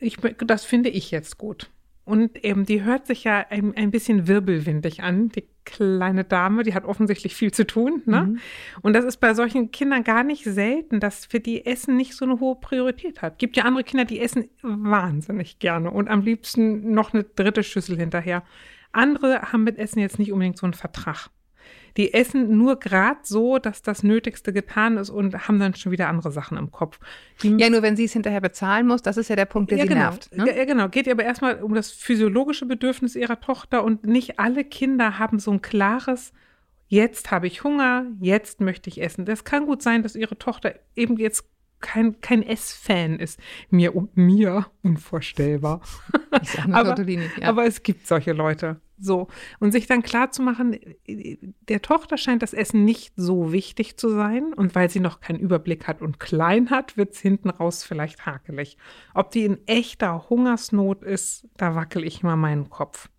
Ich, 0.04 0.18
das 0.46 0.66
finde 0.66 0.90
ich 0.90 1.12
jetzt 1.12 1.38
gut. 1.38 1.70
Und 2.06 2.44
eben, 2.44 2.66
die 2.66 2.84
hört 2.84 3.08
sich 3.08 3.24
ja 3.24 3.46
ein, 3.50 3.76
ein 3.78 3.90
bisschen 3.90 4.28
wirbelwindig 4.28 5.02
an, 5.02 5.30
die 5.30 5.46
kleine 5.64 6.26
Dame, 6.26 6.64
die 6.64 6.74
hat 6.74 6.84
offensichtlich 6.84 7.34
viel 7.34 7.52
zu 7.52 7.66
tun. 7.66 8.02
Ne? 8.06 8.24
Mhm. 8.24 8.40
Und 8.82 8.94
das 8.94 9.06
ist 9.06 9.18
bei 9.18 9.34
solchen 9.34 9.72
Kindern 9.72 10.04
gar 10.04 10.26
nicht 10.26 10.44
selten, 10.44 11.00
dass 11.00 11.26
für 11.26 11.40
die 11.40 11.66
Essen 11.66 11.96
nicht 11.96 12.16
so 12.16 12.26
eine 12.26 12.42
hohe 12.42 12.56
Priorität 12.56 13.22
hat. 13.22 13.40
Gibt 13.40 13.56
ja 13.56 13.64
andere 13.64 13.86
Kinder, 13.86 14.04
die 14.04 14.20
essen 14.20 14.50
wahnsinnig 14.62 15.60
gerne 15.60 15.92
und 15.92 16.10
am 16.10 16.22
liebsten 16.22 16.92
noch 16.94 17.14
eine 17.14 17.24
dritte 17.24 17.64
Schüssel 17.64 17.98
hinterher. 17.98 18.44
Andere 18.92 19.54
haben 19.54 19.64
mit 19.64 19.78
Essen 19.78 20.00
jetzt 20.00 20.20
nicht 20.20 20.34
unbedingt 20.34 20.58
so 20.58 20.66
einen 20.66 20.74
Vertrag. 20.74 21.30
Die 21.98 22.13
essen 22.13 22.57
nur 22.57 22.80
gerade 22.80 23.19
so, 23.24 23.60
dass 23.60 23.81
das 23.81 24.04
Nötigste 24.04 24.51
getan 24.51 24.98
ist 24.98 25.10
und 25.10 25.48
haben 25.48 25.60
dann 25.60 25.75
schon 25.75 25.92
wieder 25.92 26.07
andere 26.07 26.31
Sachen 26.31 26.57
im 26.57 26.72
Kopf. 26.72 27.00
Die 27.44 27.56
ja, 27.57 27.69
nur 27.69 27.81
wenn 27.81 27.95
sie 27.95 28.06
es 28.06 28.13
hinterher 28.13 28.42
bezahlen 28.42 28.88
muss, 28.88 29.01
das 29.01 29.18
ist 29.18 29.30
ja 29.30 29.36
der 29.36 29.45
Punkt, 29.45 29.72
der 29.72 29.78
ja, 29.78 29.84
sie 29.84 29.90
genau. 29.90 30.01
nervt. 30.01 30.36
Ne? 30.36 30.57
Ja, 30.57 30.66
genau. 30.66 30.90
Geht 30.90 31.06
ihr 31.06 31.13
aber 31.13 31.24
erstmal 31.24 31.62
um 31.62 31.74
das 31.74 31.92
physiologische 31.92 32.66
Bedürfnis 32.66 33.16
ihrer 33.16 33.40
Tochter 33.40 33.84
und 33.84 34.06
nicht 34.06 34.40
alle 34.40 34.63
Kinder 34.63 35.19
haben 35.19 35.38
so 35.40 35.51
ein 35.51 35.62
klares, 35.62 36.34
jetzt 36.88 37.31
habe 37.31 37.48
ich 37.48 37.63
Hunger, 37.63 38.06
jetzt 38.19 38.62
möchte 38.62 38.89
ich 38.89 39.01
essen. 39.01 39.25
Das 39.25 39.44
kann 39.44 39.66
gut 39.66 39.81
sein, 39.81 40.04
dass 40.04 40.16
ihre 40.16 40.38
Tochter 40.38 40.75
eben 40.96 41.18
jetzt 41.18 41.46
kein, 41.84 42.20
kein 42.22 42.42
S-Fan 42.42 43.20
ist. 43.20 43.40
Mir, 43.70 43.94
mir 44.16 44.66
unvorstellbar. 44.82 45.82
aber, 46.72 47.00
ja. 47.04 47.20
aber 47.44 47.66
es 47.66 47.84
gibt 47.84 48.08
solche 48.08 48.32
Leute. 48.32 48.80
So. 48.98 49.28
Und 49.60 49.74
sich 49.74 49.86
dann 49.86 50.02
klar 50.02 50.32
zu 50.32 50.42
machen, 50.42 50.80
der 51.68 51.82
Tochter 51.82 52.18
scheint 52.18 52.42
das 52.42 52.54
Essen 52.54 52.86
nicht 52.86 53.14
so 53.18 53.52
wichtig 53.52 53.98
zu 53.98 54.10
sein. 54.10 54.54
Und 54.54 54.74
weil 54.76 54.90
sie 54.90 55.02
noch 55.02 55.20
keinen 55.20 55.40
Überblick 55.40 55.88
hat 55.88 56.02
und 56.02 56.20
klein 56.20 56.70
hat, 56.70 56.96
wird 56.96 57.14
es 57.14 57.20
hinten 57.20 57.50
raus 57.50 57.84
vielleicht 57.84 58.26
hakelig. 58.26 58.78
Ob 59.14 59.32
die 59.32 59.44
in 59.44 59.68
echter 59.68 60.30
Hungersnot 60.30 61.04
ist, 61.04 61.48
da 61.58 61.76
wackel 61.76 62.06
ich 62.06 62.24
mal 62.24 62.38
meinen 62.38 62.70
Kopf. 62.70 63.10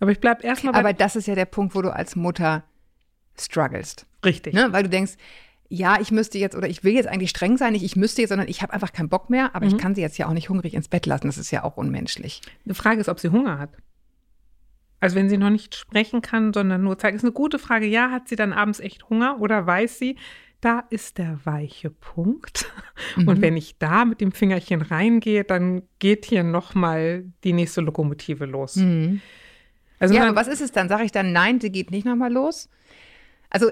Aber 0.00 0.10
ich 0.10 0.18
bleibe 0.18 0.42
erstmal 0.42 0.72
bei. 0.72 0.80
Aber 0.80 0.92
das 0.94 1.14
ist 1.14 1.26
ja 1.26 1.34
der 1.34 1.44
Punkt, 1.44 1.74
wo 1.74 1.82
du 1.82 1.94
als 1.94 2.16
Mutter 2.16 2.64
strugglest. 3.38 4.06
Richtig. 4.24 4.54
Ne? 4.54 4.72
Weil 4.72 4.84
du 4.84 4.88
denkst, 4.88 5.12
ja, 5.72 5.98
ich 5.98 6.10
müsste 6.10 6.36
jetzt 6.36 6.54
oder 6.54 6.68
ich 6.68 6.84
will 6.84 6.92
jetzt 6.92 7.08
eigentlich 7.08 7.30
streng 7.30 7.56
sein, 7.56 7.72
nicht 7.72 7.82
ich 7.82 7.96
müsste 7.96 8.20
jetzt, 8.20 8.28
sondern 8.28 8.46
ich 8.46 8.60
habe 8.60 8.74
einfach 8.74 8.92
keinen 8.92 9.08
Bock 9.08 9.30
mehr, 9.30 9.54
aber 9.56 9.64
mhm. 9.64 9.72
ich 9.72 9.78
kann 9.78 9.94
sie 9.94 10.02
jetzt 10.02 10.18
ja 10.18 10.28
auch 10.28 10.34
nicht 10.34 10.50
hungrig 10.50 10.74
ins 10.74 10.88
Bett 10.88 11.06
lassen. 11.06 11.28
Das 11.28 11.38
ist 11.38 11.50
ja 11.50 11.64
auch 11.64 11.78
unmenschlich. 11.78 12.42
Die 12.66 12.74
Frage 12.74 13.00
ist, 13.00 13.08
ob 13.08 13.18
sie 13.18 13.30
Hunger 13.30 13.58
hat. 13.58 13.70
Also 15.00 15.16
wenn 15.16 15.30
sie 15.30 15.38
noch 15.38 15.48
nicht 15.48 15.74
sprechen 15.74 16.20
kann, 16.20 16.52
sondern 16.52 16.82
nur 16.82 16.98
zeigt, 16.98 17.16
ist 17.16 17.24
eine 17.24 17.32
gute 17.32 17.58
Frage. 17.58 17.86
Ja, 17.86 18.10
hat 18.10 18.28
sie 18.28 18.36
dann 18.36 18.52
abends 18.52 18.80
echt 18.80 19.08
Hunger 19.08 19.40
oder 19.40 19.66
weiß 19.66 19.98
sie, 19.98 20.16
da 20.60 20.84
ist 20.90 21.16
der 21.16 21.40
weiche 21.44 21.90
Punkt. 21.90 22.70
Mhm. 23.16 23.28
Und 23.28 23.40
wenn 23.40 23.56
ich 23.56 23.78
da 23.78 24.04
mit 24.04 24.20
dem 24.20 24.32
Fingerchen 24.32 24.80
reingehe, 24.80 25.44
dann 25.44 25.82
geht 25.98 26.24
hier 26.24 26.44
nochmal 26.44 27.24
die 27.42 27.52
nächste 27.52 27.80
Lokomotive 27.80 28.46
los. 28.46 28.76
Mhm. 28.76 29.20
Also 29.98 30.14
ja, 30.14 30.24
aber 30.26 30.36
was 30.36 30.46
ist 30.46 30.60
es 30.60 30.70
dann? 30.70 30.88
Sage 30.88 31.04
ich 31.04 31.12
dann, 31.12 31.32
nein, 31.32 31.60
sie 31.60 31.72
geht 31.72 31.90
nicht 31.90 32.06
nochmal 32.06 32.32
los? 32.32 32.68
Also, 33.52 33.70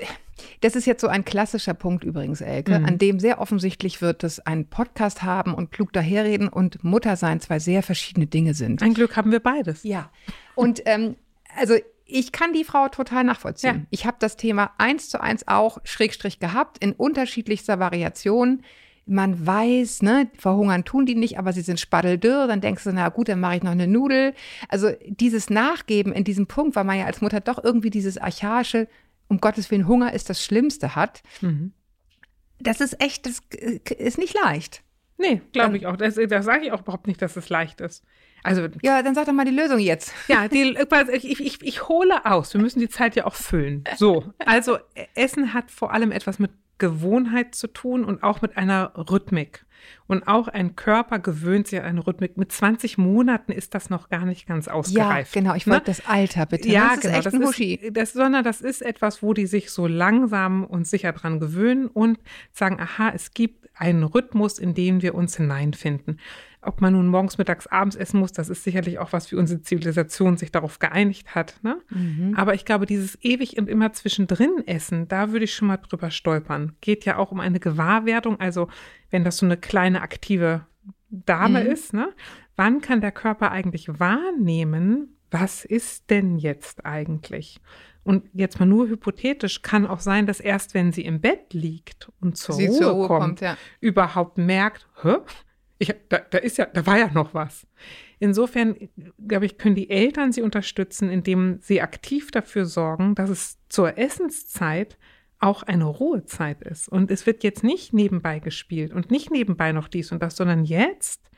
das 0.61 0.77
ist 0.77 0.87
jetzt 0.87 1.01
so 1.01 1.09
ein 1.09 1.25
klassischer 1.25 1.75
Punkt 1.75 2.05
übrigens, 2.05 2.43
Elke, 2.43 2.79
mhm. 2.79 2.85
an 2.85 2.99
dem 2.99 3.19
sehr 3.19 3.41
offensichtlich 3.41 4.03
wird, 4.03 4.23
dass 4.23 4.39
ein 4.41 4.67
Podcast 4.67 5.23
haben 5.23 5.55
und 5.55 5.73
klug 5.73 5.93
daherreden 5.93 6.49
und 6.49 6.85
Mutter 6.85 7.17
sein 7.17 7.41
zwei 7.41 7.59
sehr 7.59 7.83
verschiedene 7.83 8.27
Dinge 8.27 8.55
sind. 8.55 8.83
Ein 8.83 8.95
Glück 8.95 9.17
haben 9.17 9.33
wir 9.33 9.41
beides. 9.41 9.83
Ja. 9.83 10.11
Und 10.55 10.83
ähm, 10.85 11.17
also 11.57 11.75
ich 12.05 12.33
kann 12.33 12.53
die 12.53 12.65
Frau 12.65 12.89
total 12.89 13.25
nachvollziehen. 13.25 13.77
Ja. 13.77 13.87
Ich 13.91 14.07
habe 14.07 14.17
das 14.21 14.37
Thema 14.37 14.73
eins 14.79 15.09
zu 15.09 15.21
eins 15.21 15.47
auch 15.49 15.79
Schrägstrich 15.85 16.41
gehabt 16.41 16.79
in 16.79 16.93
unterschiedlichster 16.93 17.79
Variation. 17.79 18.63
Man 19.07 19.47
weiß, 19.47 20.03
ne, 20.03 20.29
verhungern 20.37 20.85
tun 20.85 21.07
die 21.07 21.15
nicht, 21.15 21.39
aber 21.39 21.53
sie 21.53 21.63
sind 21.63 21.81
spaddeldürr. 21.81 22.47
Dann 22.47 22.61
denkst 22.61 22.85
du, 22.85 22.93
na 22.93 23.09
gut, 23.09 23.29
dann 23.29 23.41
mache 23.41 23.57
ich 23.57 23.63
noch 23.63 23.73
eine 23.73 23.87
Nudel. 23.87 24.35
Also 24.69 24.91
dieses 25.07 25.51
Nachgeben 25.51 26.13
in 26.13 26.25
diesem 26.25 26.47
Punkt, 26.47 26.77
weil 26.77 26.85
man 26.85 26.99
ja 26.99 27.07
als 27.07 27.21
Mutter 27.21 27.41
doch 27.41 27.63
irgendwie 27.63 27.91
dieses 27.91 28.19
archaische, 28.19 28.89
um 29.31 29.41
Gottes 29.41 29.71
Willen, 29.71 29.87
Hunger 29.87 30.13
ist 30.13 30.29
das 30.29 30.45
Schlimmste 30.45 30.97
hat. 30.97 31.23
Mhm. 31.41 31.73
Das 32.59 32.81
ist 32.81 33.01
echt, 33.01 33.25
das 33.25 33.41
ist 33.97 34.19
nicht 34.19 34.35
leicht. 34.35 34.83
Nee, 35.17 35.41
glaube 35.53 35.77
ich 35.77 35.87
auch. 35.87 35.97
Das, 35.97 36.17
das 36.17 36.45
sage 36.45 36.67
ich 36.67 36.73
auch 36.73 36.81
überhaupt 36.81 37.07
nicht, 37.07 37.23
dass 37.23 37.37
es 37.37 37.49
leicht 37.49 37.81
ist. 37.81 38.05
Also, 38.43 38.69
ja, 38.83 39.03
dann 39.03 39.15
sag 39.15 39.27
doch 39.27 39.33
mal 39.33 39.45
die 39.45 39.51
Lösung 39.51 39.79
jetzt. 39.79 40.15
Ja, 40.29 40.49
die, 40.49 40.77
ich, 41.13 41.41
ich, 41.41 41.63
ich 41.63 41.89
hole 41.89 42.25
aus. 42.25 42.55
Wir 42.55 42.61
müssen 42.61 42.81
die 42.81 42.89
Zeit 42.89 43.17
ja 43.17 43.27
auch 43.27 43.35
füllen. 43.35 43.85
So, 43.97 44.33
also 44.39 44.79
Essen 45.15 45.53
hat 45.53 45.71
vor 45.71 45.93
allem 45.93 46.11
etwas 46.11 46.39
mit 46.39 46.51
Gewohnheit 46.81 47.55
zu 47.55 47.69
tun 47.69 48.05
und 48.05 48.25
auch 48.25 48.43
mit 48.43 48.57
einer 48.57 48.93
Rhythmik. 48.97 49.65
Und 50.07 50.27
auch 50.27 50.49
ein 50.49 50.77
Körper 50.77 51.21
gewöhnt 51.21 51.69
sich 51.69 51.79
an 51.79 51.87
eine 51.87 52.07
Rhythmik. 52.07 52.37
Mit 52.37 52.51
20 52.51 52.99
Monaten 52.99 53.53
ist 53.53 53.75
das 53.75 53.91
noch 53.91 54.09
gar 54.09 54.27
nicht 54.27 54.47
ganz 54.47 54.67
ausgereift. 54.67 55.35
Ja, 55.35 55.41
genau. 55.41 55.55
Ich 55.55 55.67
ne? 55.67 55.75
wollte 55.75 55.87
das 55.87 56.07
Alter 56.07 56.47
bitte. 56.47 56.69
Ja, 56.69 56.89
das 56.89 56.97
ist 56.97 57.03
genau. 57.03 57.17
echt 57.17 57.27
das 57.27 57.61
ist, 57.61 57.97
das, 57.97 58.13
sondern 58.13 58.45
das 58.45 58.61
ist 58.61 58.83
etwas, 58.83 59.23
wo 59.23 59.33
die 59.33 59.47
sich 59.47 59.71
so 59.71 59.87
langsam 59.87 60.65
und 60.65 60.87
sicher 60.87 61.13
dran 61.13 61.39
gewöhnen 61.39 61.87
und 61.87 62.19
sagen, 62.53 62.81
aha, 62.81 63.13
es 63.15 63.33
gibt 63.33 63.71
einen 63.75 64.03
Rhythmus, 64.03 64.59
in 64.59 64.75
den 64.75 65.01
wir 65.01 65.15
uns 65.15 65.37
hineinfinden. 65.37 66.19
Ob 66.63 66.81
man 66.81 66.93
nun 66.93 67.07
morgens, 67.07 67.39
mittags, 67.39 67.67
abends 67.67 67.97
essen 67.97 68.21
muss, 68.21 68.33
das 68.33 68.51
ist 68.51 68.65
sicherlich 68.65 68.99
auch 68.99 69.13
was, 69.15 69.33
wie 69.33 69.37
unsere 69.37 69.63
Zivilisation 69.63 70.37
sich 70.37 70.53
darauf 70.53 70.79
geeinigt 70.79 71.35
hat. 71.35 71.55
Ne? 71.63 71.81
Mhm. 71.89 72.35
Aber 72.37 72.55
ich 72.55 72.65
glaube, 72.67 72.85
dieses 72.85 73.19
ewig 73.23 73.57
und 73.59 73.69
immer 73.69 73.93
zwischendrin 73.93 74.63
essen, 74.67 75.09
da 75.09 75.33
würde 75.33 75.45
ich 75.47 75.55
schon 75.55 75.69
mal 75.69 75.79
drüber 75.79 76.11
stolpern. 76.11 76.77
Geht 76.83 77.07
ja 77.07 77.17
auch 77.17 77.33
um 77.33 77.41
eine 77.41 77.61
Gewahrwerdung. 77.61 78.39
Also, 78.41 78.69
wenn 79.11 79.25
das 79.25 79.39
so 79.39 79.47
eine 79.47 79.57
kleine 79.57 80.03
aktive 80.03 80.67
Dame 81.09 81.65
Mhm. 81.65 81.71
ist, 81.71 81.93
ne? 81.95 82.13
wann 82.57 82.83
kann 82.83 83.01
der 83.01 83.13
Körper 83.13 83.51
eigentlich 83.53 83.89
wahrnehmen, 83.99 85.17
was 85.31 85.65
ist 85.65 86.11
denn 86.11 86.37
jetzt 86.37 86.85
eigentlich? 86.85 87.61
Und 88.03 88.25
jetzt 88.33 88.59
mal 88.59 88.67
nur 88.67 88.89
hypothetisch, 88.89 89.63
kann 89.63 89.87
auch 89.87 90.01
sein, 90.01 90.27
dass 90.27 90.41
erst 90.41 90.75
wenn 90.75 90.93
sie 90.93 91.05
im 91.05 91.21
Bett 91.21 91.53
liegt 91.53 92.11
und 92.21 92.37
zur, 92.37 92.57
Ruhe, 92.57 92.71
zur 92.71 92.91
Ruhe 92.91 93.07
kommt, 93.07 93.21
kommt, 93.23 93.41
ja. 93.41 93.57
überhaupt 93.81 94.39
merkt, 94.39 94.89
hä? 95.03 95.17
Ich, 95.83 95.95
da, 96.11 96.19
da 96.19 96.39
ist 96.39 96.59
ja, 96.59 96.67
da 96.67 96.87
war 96.87 96.99
ja 96.99 97.11
noch 97.11 97.33
was. 97.33 97.67
Insofern, 98.19 98.77
glaube 99.27 99.47
ich, 99.47 99.57
können 99.57 99.75
die 99.75 99.89
Eltern 99.89 100.31
sie 100.31 100.43
unterstützen, 100.43 101.09
indem 101.09 101.59
sie 101.63 101.81
aktiv 101.81 102.31
dafür 102.31 102.67
sorgen, 102.67 103.15
dass 103.15 103.31
es 103.31 103.59
zur 103.71 103.97
Essenszeit 103.97 104.99
auch 105.39 105.63
eine 105.63 105.87
Ruhezeit 105.87 106.61
ist. 106.63 106.87
Und 106.87 107.11
es 107.11 107.25
wird 107.25 107.43
jetzt 107.43 107.65
nicht 107.65 107.95
nebenbei 107.95 108.41
gespielt 108.41 108.93
und 108.93 109.11
nicht 109.11 109.31
nebenbei 109.31 109.73
noch 109.73 109.89
dies 109.89 110.13
und 110.13 110.23
das, 110.23 110.37
sondern 110.37 110.65
jetzt 110.65 111.31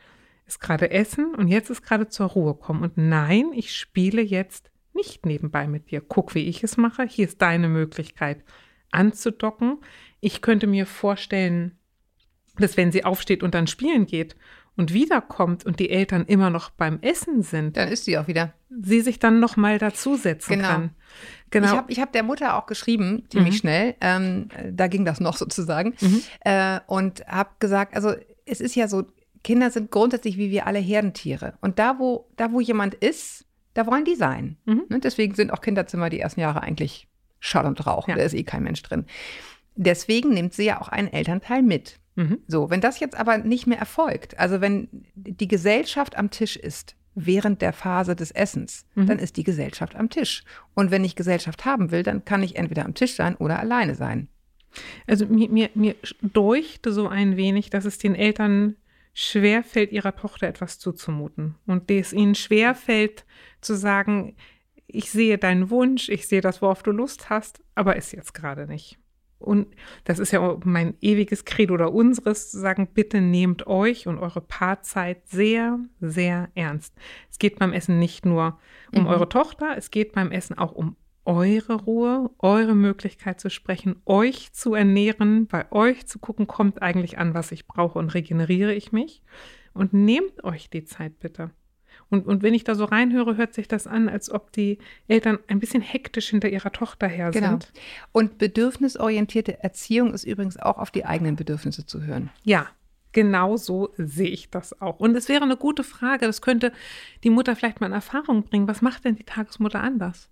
ist 0.45 0.59
gerade 0.59 0.91
Essen 0.91 1.37
und 1.37 1.47
jetzt 1.47 1.71
ist 1.71 1.83
gerade 1.83 2.09
zur 2.09 2.27
Ruhe 2.27 2.55
kommen. 2.55 2.83
Und 2.83 2.97
nein, 2.97 3.53
ich 3.55 3.77
spiele 3.77 4.23
jetzt 4.23 4.73
nicht 4.93 5.25
nebenbei 5.25 5.69
mit 5.69 5.93
dir. 5.93 6.01
Guck, 6.01 6.35
wie 6.35 6.49
ich 6.49 6.65
es 6.65 6.77
mache. 6.77 7.05
Hier 7.05 7.27
ist 7.27 7.41
deine 7.41 7.69
Möglichkeit 7.69 8.45
anzudocken. 8.91 9.79
Ich 10.21 10.43
könnte 10.43 10.67
mir 10.67 10.87
vorstellen, 10.87 11.79
dass 12.59 12.77
wenn 12.77 12.93
sie 12.93 13.05
aufsteht 13.05 13.43
und 13.43 13.55
dann 13.55 13.67
spielen 13.67 14.07
geht 14.07 14.37
und 14.77 14.93
wiederkommt 14.93 15.65
und 15.67 15.79
die 15.81 15.91
Eltern 15.91 16.25
immer 16.27 16.51
noch 16.51 16.71
beim 16.71 16.99
Essen 17.03 17.43
sind, 17.43 17.77
Dann 17.77 17.89
ist 17.89 18.05
sie 18.07 18.17
auch 18.19 18.27
wieder. 18.27 18.55
sie 18.71 19.01
sich 19.03 19.19
dann 19.19 19.39
noch 19.41 19.57
mal 19.57 19.79
dazusetzen 19.79 20.57
Genau. 20.57 20.69
kann. 20.69 20.91
Genau. 21.51 21.67
Ich 21.67 21.73
habe 21.77 21.93
ich 21.93 22.01
hab 22.01 22.13
der 22.13 22.23
Mutter 22.23 22.57
auch 22.57 22.65
geschrieben, 22.67 23.25
ziemlich 23.29 23.59
schnell, 23.59 23.95
ähm, 24.01 24.49
da 24.71 24.87
ging 24.87 25.05
das 25.05 25.21
noch 25.21 25.37
sozusagen, 25.37 25.95
äh, 26.41 26.81
und 26.87 27.27
habe 27.27 27.51
gesagt, 27.59 27.95
also 27.95 28.15
es 28.47 28.61
ist 28.63 28.75
ja 28.75 28.89
so, 28.89 29.05
Kinder 29.45 29.71
sind 29.71 29.91
grundsätzlich 29.91 30.39
wie 30.39 30.51
wir 30.51 30.67
alle 30.67 30.79
Herdentiere. 30.79 31.55
Und 31.61 31.79
da, 31.79 31.99
wo, 31.99 32.29
da, 32.37 32.53
wo 32.53 32.61
jemand 32.61 32.95
ist, 32.95 33.45
da 33.75 33.87
wollen 33.87 34.05
die 34.05 34.15
sein. 34.15 34.57
Mhm. 34.65 34.85
Ne? 34.89 35.01
Deswegen 35.01 35.35
sind 35.35 35.53
auch 35.53 35.61
Kinderzimmer 35.61 36.09
die 36.11 36.21
ersten 36.21 36.41
Jahre 36.41 36.63
eigentlich 36.63 37.09
Schall 37.41 37.67
und 37.67 37.85
Rauch. 37.87 38.09
Ja. 38.09 38.15
Da 38.15 38.23
ist 38.23 38.35
eh 38.35 38.45
kein 38.45 38.63
Mensch 38.63 38.83
drin. 38.83 39.05
Deswegen 39.75 40.31
nimmt 40.31 40.55
sie 40.55 40.65
ja 40.65 40.81
auch 40.81 40.89
einen 40.89 41.09
Elternteil 41.09 41.63
mit. 41.63 41.99
Mhm. 42.15 42.39
So, 42.47 42.71
wenn 42.71 42.81
das 42.81 43.01
jetzt 43.01 43.17
aber 43.17 43.39
nicht 43.39 43.67
mehr 43.67 43.79
erfolgt, 43.79 44.39
also 44.39 44.61
wenn 44.61 44.89
die 45.15 45.49
Gesellschaft 45.49 46.17
am 46.17 46.31
Tisch 46.31 46.57
ist, 46.57 46.95
während 47.15 47.61
der 47.61 47.73
Phase 47.73 48.17
des 48.17 48.31
Essens, 48.31 48.87
Mhm. 48.95 49.07
dann 49.07 49.19
ist 49.19 49.37
die 49.37 49.45
Gesellschaft 49.45 49.97
am 49.97 50.09
Tisch. 50.09 50.45
Und 50.75 50.91
wenn 50.91 51.05
ich 51.05 51.17
Gesellschaft 51.17 51.65
haben 51.65 51.91
will, 51.91 52.03
dann 52.03 52.25
kann 52.25 52.43
ich 52.43 52.57
entweder 52.57 52.85
am 52.85 52.95
Tisch 52.95 53.15
sein 53.15 53.37
oder 53.37 53.59
alleine 53.59 53.95
sein. 53.95 54.29
Also 55.07 55.27
mir, 55.27 55.51
mir, 55.51 55.69
mir 55.75 55.95
deuchte 56.23 56.93
so 56.93 57.09
ein 57.09 57.37
wenig, 57.37 57.69
dass 57.69 57.85
es 57.85 57.99
den 57.99 58.15
Eltern 58.15 58.77
schwerfällt, 59.13 59.93
ihrer 59.93 60.17
Tochter 60.17 60.49
etwas 60.49 60.79
zuzumuten. 60.79 61.57
Und 61.67 61.91
es 61.91 62.15
ihnen 62.15 62.35
schwerfällt 62.35 63.27
zu 63.61 63.75
sagen, 63.75 64.35
ich 64.87 65.11
sehe 65.11 65.37
deinen 65.37 65.69
Wunsch, 65.69 66.09
ich 66.09 66.27
sehe 66.27 66.41
das, 66.41 66.63
worauf 66.63 66.83
du 66.83 66.91
Lust 66.93 67.29
hast, 67.29 67.63
aber 67.75 67.97
ist 67.97 68.13
jetzt 68.13 68.33
gerade 68.33 68.67
nicht. 68.67 68.99
Und 69.43 69.69
das 70.05 70.19
ist 70.19 70.31
ja 70.31 70.59
mein 70.65 70.95
ewiges 71.01 71.45
Credo 71.45 71.75
oder 71.75 71.93
unseres, 71.93 72.51
zu 72.51 72.59
sagen, 72.59 72.89
bitte 72.93 73.21
nehmt 73.21 73.67
euch 73.67 74.07
und 74.07 74.19
eure 74.19 74.41
Paarzeit 74.41 75.27
sehr, 75.29 75.79
sehr 76.01 76.49
ernst. 76.55 76.95
Es 77.31 77.39
geht 77.39 77.59
beim 77.59 77.73
Essen 77.73 77.99
nicht 77.99 78.25
nur 78.25 78.59
um 78.95 79.03
Mhm. 79.03 79.09
eure 79.09 79.29
Tochter, 79.29 79.77
es 79.77 79.91
geht 79.91 80.13
beim 80.13 80.31
Essen 80.31 80.57
auch 80.59 80.73
um 80.73 80.97
eure 81.25 81.75
Ruhe, 81.75 82.31
eure 82.39 82.75
Möglichkeit 82.75 83.41
zu 83.41 83.49
sprechen, 83.49 83.97
euch 84.07 84.53
zu 84.53 84.75
ernähren, 84.75 85.47
bei 85.47 85.71
euch 85.71 86.07
zu 86.07 86.19
gucken, 86.19 86.47
kommt 86.47 86.83
eigentlich 86.83 87.19
an, 87.19 87.35
was 87.35 87.53
ich 87.53 87.67
brauche 87.67 87.99
und 87.99 88.13
regeneriere 88.15 88.75
ich 88.75 88.93
mich. 88.93 89.23
Und 89.73 89.93
nehmt 89.93 90.45
euch 90.45 90.69
die 90.69 90.85
Zeit 90.85 91.19
bitte. 91.21 91.51
Und, 92.11 92.27
und 92.27 92.43
wenn 92.43 92.55
ich 92.55 92.65
da 92.65 92.75
so 92.75 92.85
reinhöre, 92.85 93.37
hört 93.37 93.55
sich 93.55 93.69
das 93.69 93.87
an, 93.87 94.09
als 94.09 94.31
ob 94.31 94.53
die 94.53 94.79
Eltern 95.09 95.39
ein 95.49 95.61
bisschen 95.61 95.83
hektisch 95.83 96.29
hinter 96.31 96.49
ihrer 96.49 96.73
Tochter 96.73 97.09
her 97.09 97.31
Genau. 97.31 97.51
sind. 97.51 97.73
Und 98.13 98.39
bedürfnisorientierte 98.39 99.63
Erziehung 99.63 100.13
ist 100.13 100.25
übrigens 100.25 100.57
auch 100.59 100.79
auf 100.79 100.91
die 100.91 101.05
eigenen 101.05 101.37
Bedürfnisse 101.37 101.87
zu 101.87 102.03
hören. 102.03 102.31
Ja, 102.45 102.67
genau 103.13 103.57
so 103.57 103.91
sehe 103.97 104.29
ich 104.29 104.51
das 104.51 104.81
auch. 104.81 105.01
Und 105.01 105.17
es 105.17 105.29
wäre 105.29 105.43
eine 105.43 105.57
gute 105.57 105.85
Frage, 105.85 106.27
das 106.27 106.43
könnte 106.43 106.73
die 107.25 107.31
Mutter 107.31 107.57
vielleicht 107.57 107.81
mal 107.81 107.87
in 107.87 107.93
Erfahrung 107.93 108.43
bringen. 108.45 108.69
Was 108.69 108.83
macht 108.83 109.05
denn 109.05 109.17
die 109.17 109.25
Tagesmutter 109.25 109.81
anders? 109.81 110.29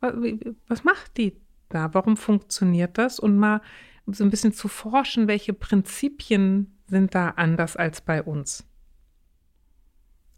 Was, 0.00 0.84
macht 0.84 1.16
die 1.18 1.36
da? 1.68 1.92
Warum 1.92 2.16
funktioniert 2.16 2.96
das? 2.96 3.18
Und 3.20 3.36
mal 3.36 3.60
so 4.06 4.24
ein 4.24 4.30
bisschen 4.30 4.52
zu 4.52 4.68
forschen, 4.68 5.28
welche 5.28 5.52
Prinzipien 5.52 6.78
sind 6.88 7.14
da 7.14 7.30
anders 7.30 7.76
als 7.76 8.00
bei 8.00 8.22
uns. 8.22 8.66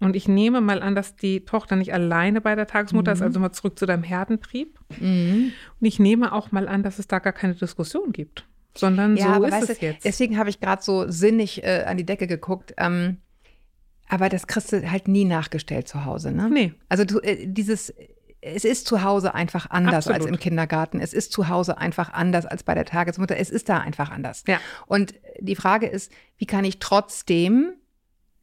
Und 0.02 0.16
ich 0.16 0.26
nehme 0.26 0.60
mal 0.60 0.82
an, 0.82 0.96
dass 0.96 1.14
die 1.14 1.44
Tochter 1.44 1.76
nicht 1.76 1.94
alleine 1.94 2.40
bei 2.40 2.56
der 2.56 2.66
Tagesmutter 2.66 3.12
ist, 3.12 3.22
also 3.22 3.38
mal 3.38 3.52
zurück 3.52 3.78
zu 3.78 3.86
deinem 3.86 4.02
Herdentrieb. 4.02 4.80
Und 5.00 5.52
ich 5.80 6.00
nehme 6.00 6.32
auch 6.32 6.50
mal 6.50 6.66
an, 6.66 6.82
dass 6.82 6.98
es 6.98 7.06
da 7.06 7.20
gar 7.20 7.32
keine 7.32 7.54
Diskussion 7.54 8.10
gibt, 8.10 8.44
sondern 8.76 9.16
so 9.16 9.24
aber 9.24 9.46
ist 9.46 9.52
weißt 9.52 9.70
es 9.70 9.78
du, 9.78 9.86
jetzt. 9.86 10.04
Deswegen 10.04 10.38
habe 10.38 10.50
ich 10.50 10.58
gerade 10.58 10.82
so 10.82 11.08
sinnig 11.08 11.62
äh, 11.62 11.84
an 11.86 11.96
die 11.98 12.04
Decke 12.04 12.26
geguckt. 12.26 12.74
Ähm, 12.78 13.18
aber 14.08 14.28
das 14.28 14.48
kriegst 14.48 14.72
du 14.72 14.90
halt 14.90 15.06
nie 15.06 15.24
nachgestellt 15.24 15.86
zu 15.86 16.04
Hause, 16.04 16.32
ne? 16.32 16.50
Nee. 16.50 16.74
Also 16.88 17.04
du, 17.04 17.20
äh, 17.20 17.46
dieses, 17.46 17.94
es 18.40 18.64
ist 18.64 18.88
zu 18.88 19.04
Hause 19.04 19.34
einfach 19.34 19.70
anders 19.70 20.08
als 20.08 20.16
Absolut. 20.16 20.30
im 20.30 20.40
Kindergarten. 20.40 20.98
Es 20.98 21.14
ist 21.14 21.30
zu 21.30 21.48
Hause 21.48 21.78
einfach 21.78 22.12
anders 22.12 22.44
als 22.44 22.64
bei 22.64 22.74
der 22.74 22.86
Tagesmutter. 22.86 23.36
Es 23.36 23.50
ist 23.50 23.68
da 23.68 23.78
einfach 23.78 24.10
anders. 24.10 24.42
Ja. 24.48 24.58
Und 24.86 25.14
die 25.38 25.54
Frage 25.54 25.86
ist, 25.86 26.10
wie 26.38 26.46
kann 26.46 26.64
ich 26.64 26.80
trotzdem 26.80 27.74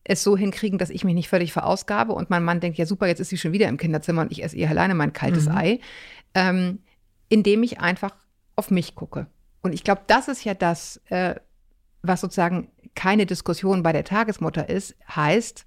es 0.10 0.24
so 0.24 0.36
hinkriegen, 0.36 0.80
dass 0.80 0.90
ich 0.90 1.04
mich 1.04 1.14
nicht 1.14 1.30
völlig 1.30 1.54
verausgabe 1.54 2.14
und 2.14 2.32
mein 2.32 2.44
Mann 2.44 2.60
denkt, 2.60 2.80
ja 2.80 2.88
super, 2.88 3.06
jetzt 3.06 3.20
ist 3.20 3.30
sie 3.30 3.38
schon 3.38 3.52
wieder 3.52 3.68
im 3.68 3.78
Kinderzimmer 3.78 4.24
und 4.24 4.32
ich 4.32 4.44
esse 4.44 4.56
ihr 4.56 4.68
alleine 4.68 4.96
mein 4.96 5.14
kaltes 5.14 5.46
Mhm. 5.46 5.56
Ei, 5.56 5.80
ähm, 6.34 6.80
indem 7.30 7.62
ich 7.62 7.80
einfach 7.80 8.16
auf 8.56 8.72
mich 8.72 8.96
gucke. 8.96 9.28
Und 9.62 9.74
ich 9.74 9.84
glaube, 9.84 10.02
das 10.08 10.28
ist 10.28 10.44
ja 10.44 10.56
das, 10.56 11.00
äh, 11.10 11.36
was 12.02 12.22
sozusagen 12.22 12.72
keine 12.96 13.28
Diskussion 13.28 13.84
bei 13.84 13.94
der 13.94 14.04
Tagesmutter 14.04 14.68
ist, 14.68 14.96
heißt, 15.16 15.66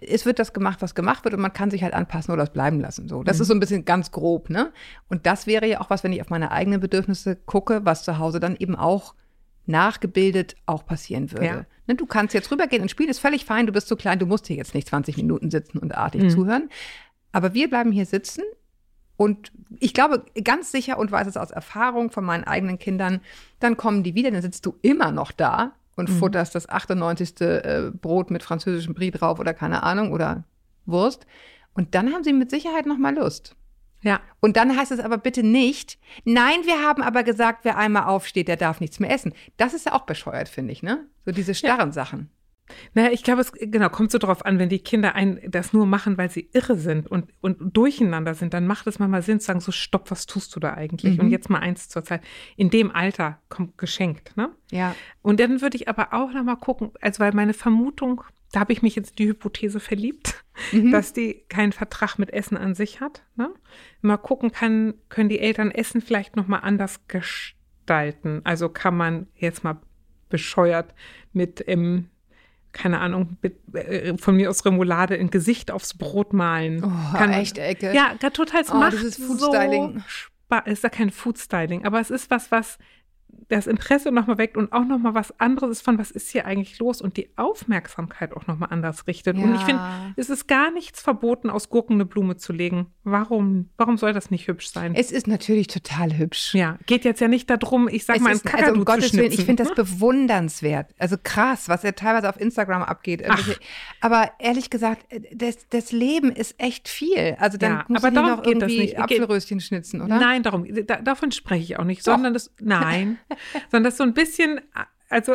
es 0.00 0.26
wird 0.26 0.38
das 0.38 0.52
gemacht, 0.52 0.80
was 0.80 0.94
gemacht 0.94 1.24
wird 1.24 1.34
und 1.34 1.40
man 1.40 1.52
kann 1.52 1.72
sich 1.72 1.82
halt 1.82 1.92
anpassen 1.92 2.32
oder 2.32 2.44
es 2.44 2.50
bleiben 2.50 2.78
lassen. 2.78 3.08
So, 3.08 3.24
das 3.24 3.40
ist 3.40 3.48
so 3.48 3.54
ein 3.54 3.60
bisschen 3.60 3.84
ganz 3.84 4.12
grob, 4.12 4.48
ne? 4.48 4.72
Und 5.08 5.26
das 5.26 5.48
wäre 5.48 5.66
ja 5.66 5.80
auch 5.80 5.90
was, 5.90 6.04
wenn 6.04 6.12
ich 6.12 6.20
auf 6.20 6.30
meine 6.30 6.52
eigenen 6.52 6.80
Bedürfnisse 6.80 7.34
gucke, 7.34 7.84
was 7.84 8.04
zu 8.04 8.18
Hause 8.18 8.38
dann 8.38 8.54
eben 8.56 8.76
auch 8.76 9.14
nachgebildet 9.66 10.54
auch 10.66 10.86
passieren 10.86 11.32
würde. 11.32 11.46
Ja. 11.46 11.66
Ne, 11.86 11.94
du 11.96 12.06
kannst 12.06 12.32
jetzt 12.34 12.50
rübergehen 12.50 12.82
und 12.82 12.90
spielen, 12.90 13.08
ist 13.10 13.18
völlig 13.18 13.44
fein, 13.44 13.66
du 13.66 13.72
bist 13.72 13.88
zu 13.88 13.96
klein, 13.96 14.18
du 14.18 14.26
musst 14.26 14.46
hier 14.46 14.56
jetzt 14.56 14.74
nicht 14.74 14.88
20 14.88 15.16
Minuten 15.16 15.50
sitzen 15.50 15.78
und 15.78 15.96
artig 15.96 16.22
Mhm. 16.22 16.30
zuhören. 16.30 16.68
Aber 17.32 17.54
wir 17.54 17.68
bleiben 17.68 17.90
hier 17.92 18.06
sitzen 18.06 18.44
und 19.16 19.50
ich 19.80 19.92
glaube 19.94 20.24
ganz 20.44 20.70
sicher 20.70 20.98
und 20.98 21.10
weiß 21.10 21.26
es 21.26 21.36
aus 21.36 21.50
Erfahrung 21.50 22.10
von 22.10 22.24
meinen 22.24 22.44
eigenen 22.44 22.78
Kindern, 22.78 23.20
dann 23.58 23.76
kommen 23.76 24.02
die 24.04 24.14
wieder, 24.14 24.30
dann 24.30 24.42
sitzt 24.42 24.64
du 24.66 24.76
immer 24.82 25.10
noch 25.12 25.32
da 25.32 25.72
und 25.96 26.08
Mhm. 26.08 26.14
futterst 26.18 26.54
das 26.54 26.68
98. 26.68 27.40
äh, 27.40 27.90
Brot 27.90 28.30
mit 28.30 28.42
französischem 28.42 28.94
Brie 28.94 29.10
drauf 29.10 29.38
oder 29.40 29.52
keine 29.54 29.82
Ahnung 29.82 30.12
oder 30.12 30.44
Wurst. 30.86 31.26
Und 31.74 31.94
dann 31.94 32.12
haben 32.12 32.22
sie 32.22 32.32
mit 32.32 32.50
Sicherheit 32.50 32.86
noch 32.86 32.98
mal 32.98 33.14
Lust. 33.14 33.56
Ja. 34.02 34.20
Und 34.40 34.56
dann 34.56 34.76
heißt 34.76 34.92
es 34.92 35.00
aber 35.00 35.18
bitte 35.18 35.42
nicht, 35.42 35.98
nein, 36.24 36.60
wir 36.64 36.82
haben 36.82 37.02
aber 37.02 37.22
gesagt, 37.22 37.64
wer 37.64 37.78
einmal 37.78 38.04
aufsteht, 38.04 38.48
der 38.48 38.56
darf 38.56 38.80
nichts 38.80 39.00
mehr 39.00 39.10
essen. 39.10 39.32
Das 39.56 39.74
ist 39.74 39.86
ja 39.86 39.92
auch 39.92 40.06
bescheuert, 40.06 40.48
finde 40.48 40.72
ich, 40.72 40.82
ne? 40.82 41.06
So 41.24 41.32
diese 41.32 41.54
starren 41.54 41.92
Sachen. 41.92 42.30
Naja, 42.94 43.10
ich 43.10 43.22
glaube, 43.22 43.40
es 43.40 43.52
genau, 43.52 43.88
kommt 43.88 44.10
so 44.10 44.18
drauf 44.18 44.44
an, 44.44 44.58
wenn 44.58 44.68
die 44.68 44.78
Kinder 44.78 45.14
ein, 45.14 45.40
das 45.46 45.72
nur 45.72 45.86
machen, 45.86 46.16
weil 46.18 46.30
sie 46.30 46.48
irre 46.52 46.76
sind 46.76 47.10
und, 47.10 47.28
und 47.40 47.58
durcheinander 47.76 48.34
sind, 48.34 48.54
dann 48.54 48.66
macht 48.66 48.86
es 48.86 48.98
manchmal 48.98 49.22
Sinn 49.22 49.40
zu 49.40 49.46
sagen, 49.46 49.60
so 49.60 49.72
stopp, 49.72 50.10
was 50.10 50.26
tust 50.26 50.54
du 50.54 50.60
da 50.60 50.74
eigentlich? 50.74 51.14
Mhm. 51.14 51.24
Und 51.24 51.30
jetzt 51.30 51.50
mal 51.50 51.58
eins 51.58 51.88
zur 51.88 52.04
Zeit. 52.04 52.22
In 52.56 52.70
dem 52.70 52.90
Alter 52.90 53.38
kommt 53.48 53.78
geschenkt, 53.78 54.36
ne? 54.36 54.50
Ja. 54.70 54.94
Und 55.22 55.40
dann 55.40 55.60
würde 55.60 55.76
ich 55.76 55.88
aber 55.88 56.12
auch 56.12 56.32
noch 56.32 56.44
mal 56.44 56.56
gucken, 56.56 56.92
also 57.00 57.20
weil 57.20 57.32
meine 57.32 57.54
Vermutung, 57.54 58.22
da 58.52 58.60
habe 58.60 58.72
ich 58.72 58.82
mich 58.82 58.94
jetzt 58.94 59.18
die 59.18 59.26
Hypothese 59.26 59.80
verliebt, 59.80 60.44
dass 60.92 61.12
die 61.12 61.44
keinen 61.48 61.72
Vertrag 61.72 62.18
mit 62.18 62.30
Essen 62.30 62.56
an 62.56 62.74
sich 62.74 63.00
hat. 63.00 63.24
Ne? 63.34 63.50
Mal 64.02 64.18
gucken 64.18 64.52
kann, 64.52 64.94
können 65.08 65.28
die 65.28 65.40
Eltern 65.40 65.70
Essen 65.70 66.00
vielleicht 66.00 66.36
noch 66.36 66.46
mal 66.46 66.58
anders 66.58 67.08
gestalten. 67.08 68.42
Also 68.44 68.68
kann 68.68 68.96
man 68.96 69.26
jetzt 69.34 69.64
mal 69.64 69.80
bescheuert 70.28 70.94
mit 71.32 71.64
ähm, 71.66 72.08
keine 72.72 73.00
Ahnung, 73.00 73.36
mit, 73.42 73.58
äh, 73.74 74.16
von 74.16 74.34
mir 74.36 74.48
aus 74.48 74.64
Remoulade 74.64 75.14
in 75.14 75.30
Gesicht 75.30 75.70
aufs 75.70 75.94
Brot 75.94 76.32
malen. 76.32 76.82
Oh, 76.82 77.16
Kann, 77.16 77.30
echt 77.30 77.58
Ecke. 77.58 77.94
Ja, 77.94 78.14
total. 78.14 78.62
Oh, 78.70 78.76
macht 78.76 78.94
das 78.94 79.02
ist 79.02 79.18
so 79.18 79.26
Foodstyling. 79.26 80.02
Es 80.64 80.72
ist 80.74 80.82
ja 80.82 80.88
kein 80.90 81.10
Foodstyling, 81.10 81.84
aber 81.84 82.00
es 82.00 82.10
ist 82.10 82.30
was, 82.30 82.50
was 82.50 82.78
das 83.52 83.66
Interesse 83.66 84.10
nochmal 84.12 84.38
weckt 84.38 84.56
und 84.56 84.72
auch 84.72 84.84
nochmal 84.84 85.14
was 85.14 85.38
anderes 85.38 85.70
ist 85.78 85.82
von, 85.84 85.98
was 85.98 86.10
ist 86.10 86.30
hier 86.30 86.46
eigentlich 86.46 86.78
los 86.78 87.00
und 87.00 87.16
die 87.16 87.30
Aufmerksamkeit 87.36 88.34
auch 88.36 88.46
nochmal 88.46 88.68
anders 88.72 89.06
richtet. 89.06 89.36
Und 89.36 89.54
ich 89.54 89.60
Ja. 89.60 89.66
finde, 89.66 89.82
es 90.16 90.30
ist 90.30 90.48
gar 90.48 90.70
nichts 90.70 91.00
verboten, 91.02 91.50
aus 91.50 91.68
Gurken 91.68 91.94
eine 91.94 92.04
Blume 92.06 92.36
zu 92.36 92.52
legen. 92.52 92.86
Warum? 93.04 93.68
Warum 93.76 93.96
soll 93.98 94.12
das 94.12 94.30
nicht 94.30 94.48
hübsch 94.48 94.70
sein? 94.70 94.94
Es 94.94 95.12
ist 95.12 95.26
natürlich 95.26 95.66
total 95.66 96.16
hübsch. 96.16 96.54
ja, 96.54 96.78
geht 96.86 97.04
jetzt 97.04 97.20
ja 97.20 97.28
nicht 97.28 97.48
darum, 97.50 97.88
ich 97.88 98.04
sag 98.04 98.16
Es 98.16 98.22
mal, 98.22 98.32
ist, 98.32 98.44
also 98.46 98.56
Kakadu 98.56 98.78
um 98.80 98.84
Gottes 98.84 99.12
Willen, 99.14 99.32
ich 99.32 99.44
finde 99.44 99.64
das 99.64 99.74
bewundernswert. 99.74 100.94
Also 100.98 101.16
krass, 101.22 101.68
was 101.68 101.82
ja 101.82 101.92
teilweise 101.92 102.28
auf 102.28 102.40
Instagram 102.40 102.82
abgeht. 102.82 103.20
Irgendwelche- 103.20 103.58
Aber 104.00 104.30
ehrlich 104.38 104.70
gesagt, 104.70 105.04
äh, 105.12 105.20
das, 105.34 105.68
das 105.68 105.92
Leben 105.92 106.30
ist 106.32 106.54
echt 106.58 106.88
viel. 106.88 107.36
Also 107.38 107.58
dann 107.58 107.72
Ja, 107.72 107.84
muss 107.88 107.98
aber 108.04 108.08
ich 108.08 108.14
noch 108.14 108.42
geht 108.42 108.62
das 108.62 108.72
irgendwie 108.72 108.96
Apfelröschen 108.96 109.60
schnitzen, 109.60 110.00
oder? 110.00 110.18
Nein, 110.18 110.42
darum, 110.42 110.66
da, 110.86 110.96
davon 110.96 111.32
spreche 111.32 111.62
ich 111.62 111.78
auch 111.78 111.84
nicht, 111.84 112.02
sondern 112.02 112.32
das, 112.34 112.50
nein, 112.60 113.18
sondern 113.70 113.84
das 113.84 113.96
so 113.96 114.04
ein 114.04 114.14
bisschen, 114.14 114.60
also 115.08 115.34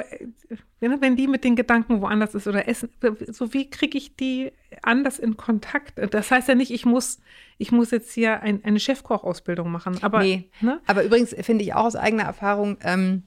wenn 0.80 1.02
wenn 1.02 1.16
die 1.16 1.28
mit 1.28 1.44
den 1.44 1.56
Gedanken 1.56 2.02
woanders 2.02 2.36
ist 2.36 2.48
oder 2.48 2.68
essen, 2.68 2.90
so 3.28 3.54
wie 3.54 3.70
kriege 3.70 3.98
ich 3.98 4.16
die 4.16 4.52
anders 4.82 5.20
in 5.20 5.38
Kontakt? 5.38 5.94
Das 6.14 6.32
heißt 6.32 6.48
ja 6.48 6.56
nicht, 6.56 6.72
ich 6.72 6.86
muss, 6.86 7.20
ich 7.58 7.72
muss 7.72 7.92
jetzt 7.92 8.12
hier 8.14 8.42
ein, 8.42 8.64
eine 8.64 8.80
Chefkochausbildung 8.80 9.72
machen, 9.72 9.98
aber 10.02 10.22
Nee. 10.24 10.50
ne? 10.62 10.80
Aber 10.88 11.04
übrigens 11.04 11.36
finde 11.42 11.64
ich 11.64 11.74
auch 11.74 11.86
aus 11.86 11.96
eigener 11.96 12.24
Erfahrung, 12.24 12.78
ähm, 12.82 13.24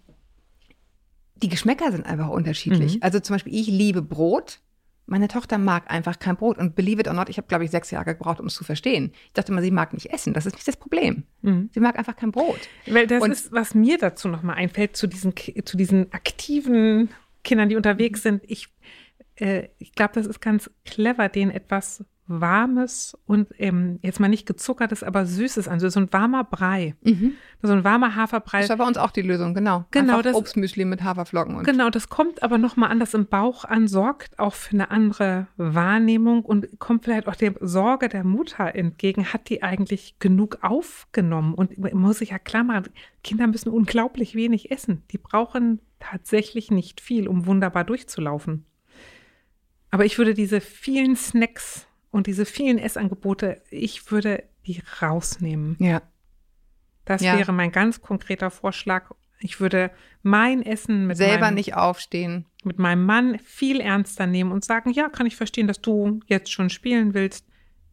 die 1.37 1.49
Geschmäcker 1.49 1.91
sind 1.91 2.05
einfach 2.07 2.29
unterschiedlich. 2.29 2.97
Mhm. 2.97 3.03
Also 3.03 3.21
zum 3.21 3.35
Beispiel, 3.35 3.55
ich 3.55 3.67
liebe 3.69 4.03
Brot. 4.03 4.61
Meine 5.11 5.27
Tochter 5.27 5.59
mag 5.59 5.91
einfach 5.91 6.21
kein 6.21 6.37
Brot. 6.37 6.57
Und 6.57 6.77
believe 6.77 7.01
it 7.01 7.09
or 7.09 7.15
not, 7.15 7.29
ich 7.29 7.37
habe, 7.37 7.49
glaube 7.49 7.65
ich, 7.65 7.71
sechs 7.73 7.91
Jahre 7.91 8.15
gebraucht, 8.15 8.39
um 8.39 8.47
es 8.47 8.55
zu 8.55 8.63
verstehen. 8.63 9.11
Ich 9.27 9.33
dachte 9.33 9.51
immer, 9.51 9.61
sie 9.61 9.73
mag 9.73 9.93
nicht 9.93 10.07
essen. 10.13 10.33
Das 10.33 10.47
ist 10.47 10.55
nicht 10.55 10.69
das 10.69 10.77
Problem. 10.77 11.25
Mhm. 11.43 11.69
Sie 11.75 11.81
mag 11.81 11.99
einfach 11.99 12.15
kein 12.15 12.31
Brot. 12.31 12.61
Weil 12.87 13.07
das 13.09 13.21
Und- 13.23 13.33
ist, 13.33 13.51
was 13.53 13.75
mir 13.75 13.99
dazu 13.99 14.29
nochmal 14.29 14.57
einfällt, 14.57 14.97
zu 14.97 15.09
diesen, 15.09 15.35
zu 15.65 15.77
diesen 15.77 16.13
aktiven 16.13 17.11
Kindern, 17.43 17.69
die 17.69 17.77
unterwegs 17.77 18.23
sind. 18.23 18.43
Ich, 18.47 18.69
äh, 19.35 19.69
ich 19.79 19.93
glaube, 19.95 20.13
das 20.15 20.27
ist 20.27 20.41
ganz 20.41 20.71
clever, 20.85 21.29
denen 21.29 21.51
etwas 21.51 22.05
Warmes 22.31 23.19
und 23.27 23.49
ähm, 23.59 23.99
jetzt 24.03 24.21
mal 24.21 24.29
nicht 24.29 24.47
gezuckertes, 24.47 25.03
aber 25.03 25.27
Süßes 25.27 25.67
an. 25.69 25.81
So 25.81 25.99
ein 26.01 26.13
warmer 26.13 26.45
Brei. 26.45 26.95
So 27.63 27.73
ein 27.73 27.83
warmer 27.85 28.15
Haferbrei. 28.15 28.61
Das 28.61 28.71
war 28.71 28.77
bei 28.77 28.87
uns 28.87 28.97
auch 28.97 29.11
die 29.11 29.23
Lösung, 29.23 29.53
genau. 29.55 29.85
Genau, 29.91 30.19
Einfach 30.19 30.23
das- 30.23 30.37
Obstmüsli 30.37 30.85
mit 30.85 31.03
Haferflocken. 31.03 31.57
Und 31.57 31.65
Genau, 31.67 31.91
das 31.91 32.09
kommt 32.09 32.43
aber 32.43 32.57
nochmal 32.59 32.91
anders 32.91 33.15
im 33.15 33.27
Bauch 33.27 33.65
an, 33.65 33.89
sorgt 33.89 34.39
auch 34.39 34.55
für 34.55 34.73
eine 34.75 34.91
andere 34.91 35.49
Wahrnehmung 35.57 36.45
und 36.45 36.79
kommt 36.79 37.05
vielleicht 37.05 37.27
auch 37.27 37.35
der 37.37 37.55
Sorge 37.61 38.09
der 38.09 38.23
Mutter 38.25 38.75
entgegen. 38.75 39.33
Hat 39.33 39.49
die 39.49 39.63
eigentlich 39.63 40.17
genug 40.21 40.59
aufgenommen? 40.63 41.55
Und 41.55 41.77
man 41.79 41.95
muss 41.97 42.19
sich 42.19 42.31
ja 42.31 42.39
klar 42.39 42.63
machen, 42.65 42.85
Kinder 43.25 43.47
müssen 43.47 43.71
unglaublich 43.71 44.35
wenig 44.35 44.71
essen. 44.71 45.03
Die 45.11 45.19
brauchen 45.19 45.81
tatsächlich 45.99 46.71
nicht 46.71 47.01
viel, 47.01 47.29
um 47.29 47.47
wunderbar 47.47 47.85
durchzulaufen. 47.85 48.65
Aber 49.91 50.05
ich 50.05 50.19
würde 50.19 50.35
diese 50.35 50.61
vielen 50.61 51.17
Snacks 51.17 51.87
und 52.11 52.27
diese 52.27 52.45
vielen 52.45 52.79
Essangebote, 52.79 53.63
ich 53.71 54.11
würde 54.11 54.45
die 54.67 54.83
rausnehmen. 55.01 55.77
ja. 55.79 56.03
Das 57.07 57.23
Ja. 57.23 57.37
wäre 57.39 57.53
mein 57.53 57.73
ganz 57.73 58.03
konkreter 58.03 58.51
Vorschlag. 58.51 59.11
Ich 59.41 59.59
würde 59.59 59.91
mein 60.23 60.63
Essen 60.63 61.07
mit 61.09 61.17
Selber 61.17 61.47
meinem, 61.47 61.55
nicht 61.55 61.75
aufstehen. 61.75 62.47
mit 62.63 62.79
meinem 62.79 63.05
Mann 63.05 63.39
viel 63.41 63.81
ernster 63.81 64.27
nehmen 64.27 64.53
und 64.53 64.65
sagen, 64.65 64.91
ja, 64.93 65.09
kann 65.09 65.27
ich 65.27 65.35
verstehen, 65.35 65.67
dass 65.67 65.81
du 65.81 66.21
jetzt 66.27 66.53
schon 66.53 66.69
spielen 66.71 67.15
willst. 67.15 67.47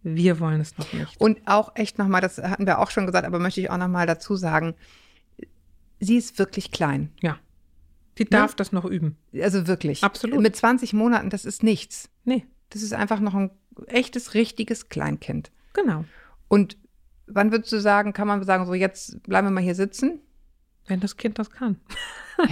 Wir 0.03 0.39
wollen 0.39 0.59
es 0.61 0.77
noch 0.77 0.91
nicht. 0.93 1.19
Und 1.19 1.39
auch 1.47 1.75
echt 1.75 1.97
nochmal, 1.97 2.21
das 2.21 2.37
hatten 2.37 2.67
wir 2.67 2.77
auch 2.79 2.91
schon 2.91 3.05
gesagt, 3.07 3.25
aber 3.25 3.39
möchte 3.39 3.61
ich 3.61 3.69
auch 3.71 3.77
nochmal 3.77 4.05
dazu 4.05 4.35
sagen, 4.35 4.75
sie 5.99 6.17
ist 6.17 6.37
wirklich 6.37 6.71
klein. 6.71 7.11
Ja. 7.21 7.39
Die 8.17 8.25
darf 8.25 8.55
das 8.55 8.71
noch 8.71 8.85
üben. 8.85 9.15
Also 9.41 9.67
wirklich. 9.67 10.03
Absolut. 10.03 10.41
Mit 10.41 10.55
20 10.55 10.93
Monaten, 10.93 11.29
das 11.29 11.45
ist 11.45 11.63
nichts. 11.63 12.09
Nee, 12.23 12.45
Das 12.69 12.81
ist 12.81 12.93
einfach 12.93 13.19
noch 13.19 13.33
ein 13.33 13.51
echtes, 13.87 14.33
richtiges 14.33 14.89
Kleinkind. 14.89 15.51
genau. 15.73 16.05
Und 16.49 16.77
wann 17.27 17.51
würdest 17.51 17.71
du 17.73 17.79
sagen, 17.79 18.13
kann 18.13 18.27
man 18.27 18.43
sagen, 18.43 18.65
so 18.65 18.73
jetzt 18.73 19.21
bleiben 19.23 19.47
wir 19.47 19.51
mal 19.51 19.63
hier 19.63 19.75
sitzen? 19.75 20.21
Wenn 20.87 21.01
das 21.01 21.17
Kind 21.17 21.37
das 21.39 21.51
kann. 21.51 21.77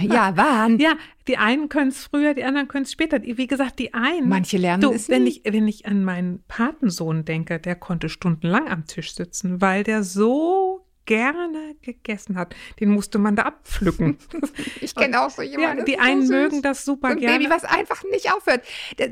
Ja, 0.00 0.36
wann? 0.36 0.80
Ja, 0.80 0.94
die 1.28 1.38
einen 1.38 1.68
können 1.68 1.90
es 1.90 2.02
früher, 2.02 2.34
die 2.34 2.42
anderen 2.42 2.66
können 2.66 2.82
es 2.82 2.90
später. 2.90 3.22
Wie 3.22 3.46
gesagt, 3.46 3.78
die 3.78 3.94
einen. 3.94 4.28
Manche 4.28 4.58
lernen 4.58 4.80
du, 4.80 4.92
es 4.92 5.08
wenn 5.08 5.22
nie. 5.22 5.28
ich, 5.28 5.42
wenn 5.44 5.68
ich 5.68 5.86
an 5.86 6.02
meinen 6.02 6.42
Patensohn 6.48 7.24
denke, 7.24 7.60
der 7.60 7.76
konnte 7.76 8.08
stundenlang 8.08 8.66
am 8.68 8.86
Tisch 8.86 9.14
sitzen, 9.14 9.60
weil 9.60 9.84
der 9.84 10.02
so 10.02 10.84
gerne 11.06 11.74
gegessen 11.82 12.36
hat. 12.36 12.54
Den 12.80 12.90
musste 12.90 13.18
man 13.18 13.36
da 13.36 13.44
abpflücken. 13.44 14.18
Ich 14.80 14.94
kenne 14.94 15.20
auch 15.22 15.30
so 15.30 15.42
ja, 15.42 15.50
jemanden. 15.58 15.84
die 15.84 15.92
das 15.96 16.00
ist 16.00 16.06
einen 16.10 16.26
so 16.26 16.32
mögen 16.32 16.62
das 16.62 16.84
super 16.84 17.08
ein 17.08 17.18
gerne. 17.18 17.38
Baby, 17.38 17.50
was 17.50 17.64
einfach 17.64 18.02
nicht 18.10 18.32
aufhört. 18.32 18.64
Der 18.98 19.10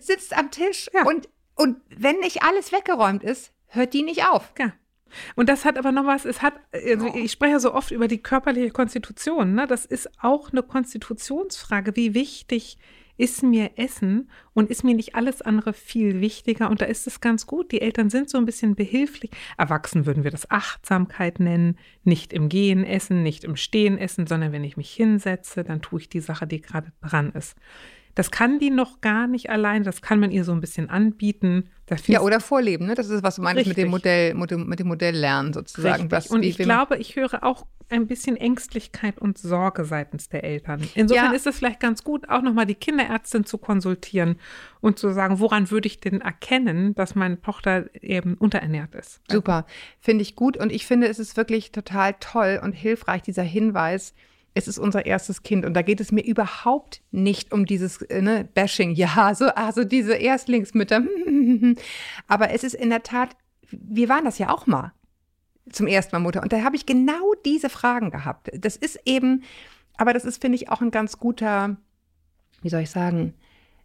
sitzt 0.00 0.36
am 0.36 0.50
Tisch 0.50 0.88
Ja. 0.92 1.04
und, 1.04 1.28
und 1.54 1.78
wenn 1.88 2.18
nicht 2.20 2.42
alles 2.42 2.72
weggeräumt 2.72 3.22
ist, 3.22 3.52
hört 3.68 3.94
die 3.94 4.02
nicht 4.02 4.26
auf. 4.26 4.52
Ja. 4.58 4.72
Und 5.36 5.48
das 5.48 5.64
hat 5.64 5.78
aber 5.78 5.90
noch 5.92 6.04
was, 6.04 6.24
es 6.26 6.42
hat, 6.42 6.54
also 6.72 7.06
ich 7.14 7.32
spreche 7.32 7.52
ja 7.52 7.60
so 7.60 7.72
oft 7.72 7.90
über 7.90 8.08
die 8.08 8.22
körperliche 8.22 8.70
Konstitution, 8.70 9.54
ne? 9.54 9.66
Das 9.66 9.86
ist 9.86 10.10
auch 10.20 10.52
eine 10.52 10.62
Konstitutionsfrage. 10.62 11.96
Wie 11.96 12.12
wichtig 12.14 12.74
ist 12.74 12.97
mir 13.42 13.72
Essen 13.76 14.30
und 14.54 14.70
ist 14.70 14.84
mir 14.84 14.94
nicht 14.94 15.14
alles 15.14 15.42
andere 15.42 15.72
viel 15.72 16.20
wichtiger? 16.20 16.70
Und 16.70 16.80
da 16.80 16.86
ist 16.86 17.06
es 17.06 17.20
ganz 17.20 17.46
gut. 17.46 17.72
Die 17.72 17.80
Eltern 17.80 18.10
sind 18.10 18.30
so 18.30 18.38
ein 18.38 18.46
bisschen 18.46 18.74
behilflich. 18.74 19.30
Erwachsen 19.56 20.06
würden 20.06 20.24
wir 20.24 20.30
das 20.30 20.50
Achtsamkeit 20.50 21.40
nennen. 21.40 21.78
Nicht 22.04 22.32
im 22.32 22.48
Gehen 22.48 22.84
essen, 22.84 23.22
nicht 23.22 23.44
im 23.44 23.56
Stehen 23.56 23.98
essen, 23.98 24.26
sondern 24.26 24.52
wenn 24.52 24.64
ich 24.64 24.76
mich 24.76 24.90
hinsetze, 24.90 25.64
dann 25.64 25.82
tue 25.82 26.00
ich 26.00 26.08
die 26.08 26.20
Sache, 26.20 26.46
die 26.46 26.62
gerade 26.62 26.92
dran 27.02 27.32
ist. 27.32 27.56
Das 28.18 28.32
kann 28.32 28.58
die 28.58 28.70
noch 28.70 29.00
gar 29.00 29.28
nicht 29.28 29.48
allein. 29.48 29.84
Das 29.84 30.02
kann 30.02 30.18
man 30.18 30.32
ihr 30.32 30.42
so 30.42 30.50
ein 30.50 30.60
bisschen 30.60 30.90
anbieten. 30.90 31.70
Ja, 32.06 32.20
oder 32.20 32.40
vorleben, 32.40 32.86
ne? 32.86 32.96
Das 32.96 33.08
ist, 33.08 33.22
was 33.22 33.36
du 33.36 33.42
meinst 33.42 33.64
mit 33.68 33.76
dem. 33.76 33.90
Modell, 33.90 34.34
mit 34.34 34.50
dem, 34.50 34.66
mit 34.66 34.80
dem 34.80 34.88
Modelllernen 34.88 35.52
sozusagen. 35.52 36.10
Was, 36.10 36.26
und 36.26 36.42
wie- 36.42 36.48
ich 36.48 36.58
glaube, 36.58 36.96
ich 36.96 37.14
höre 37.14 37.44
auch 37.44 37.64
ein 37.90 38.08
bisschen 38.08 38.36
Ängstlichkeit 38.36 39.18
und 39.18 39.38
Sorge 39.38 39.84
seitens 39.84 40.28
der 40.28 40.42
Eltern. 40.42 40.82
Insofern 40.96 41.26
Ja. 41.26 41.32
ist 41.32 41.46
es 41.46 41.58
vielleicht 41.58 41.78
ganz 41.78 42.02
gut, 42.02 42.28
auch 42.28 42.42
nochmal 42.42 42.66
die 42.66 42.74
Kinderärztin 42.74 43.44
zu 43.46 43.56
konsultieren 43.56 44.36
und 44.80 44.98
zu 44.98 45.10
sagen, 45.12 45.38
woran 45.38 45.70
würde 45.70 45.86
ich 45.86 46.00
denn 46.00 46.20
erkennen, 46.20 46.96
dass 46.96 47.14
meine 47.14 47.40
Tochter 47.40 47.84
eben 48.02 48.34
unterernährt 48.34 48.96
ist. 48.96 49.20
Super, 49.30 49.64
finde 50.00 50.22
ich 50.22 50.34
gut. 50.34 50.56
Und 50.56 50.72
ich 50.72 50.86
finde, 50.86 51.06
es 51.06 51.20
ist 51.20 51.36
wirklich 51.36 51.70
total 51.70 52.14
toll 52.18 52.60
und 52.62 52.72
hilfreich, 52.72 53.22
dieser 53.22 53.44
Hinweis. 53.44 54.12
Es 54.58 54.68
ist 54.68 54.78
unser 54.78 55.06
erstes 55.06 55.42
Kind 55.42 55.64
und 55.64 55.74
da 55.74 55.82
geht 55.82 56.00
es 56.00 56.12
mir 56.12 56.24
überhaupt 56.24 57.02
nicht 57.10 57.52
um 57.52 57.64
dieses 57.64 58.02
äh, 58.02 58.22
ne, 58.22 58.48
Bashing. 58.54 58.92
Ja, 58.92 59.34
so 59.34 59.46
also 59.46 59.84
diese 59.84 60.14
Erstlingsmütter. 60.14 61.02
Aber 62.28 62.50
es 62.50 62.64
ist 62.64 62.74
in 62.74 62.90
der 62.90 63.02
Tat, 63.02 63.36
wir 63.70 64.08
waren 64.08 64.24
das 64.24 64.38
ja 64.38 64.50
auch 64.50 64.66
mal 64.66 64.92
zum 65.70 65.86
ersten 65.86 66.16
Mal 66.16 66.20
Mutter 66.20 66.42
und 66.42 66.52
da 66.52 66.62
habe 66.62 66.76
ich 66.76 66.86
genau 66.86 67.34
diese 67.44 67.68
Fragen 67.68 68.10
gehabt. 68.10 68.50
Das 68.54 68.76
ist 68.76 68.98
eben, 69.04 69.42
aber 69.98 70.14
das 70.14 70.24
ist 70.24 70.40
finde 70.40 70.56
ich 70.56 70.70
auch 70.70 70.80
ein 70.80 70.90
ganz 70.90 71.18
guter, 71.18 71.76
wie 72.62 72.70
soll 72.70 72.80
ich 72.80 72.90
sagen, 72.90 73.34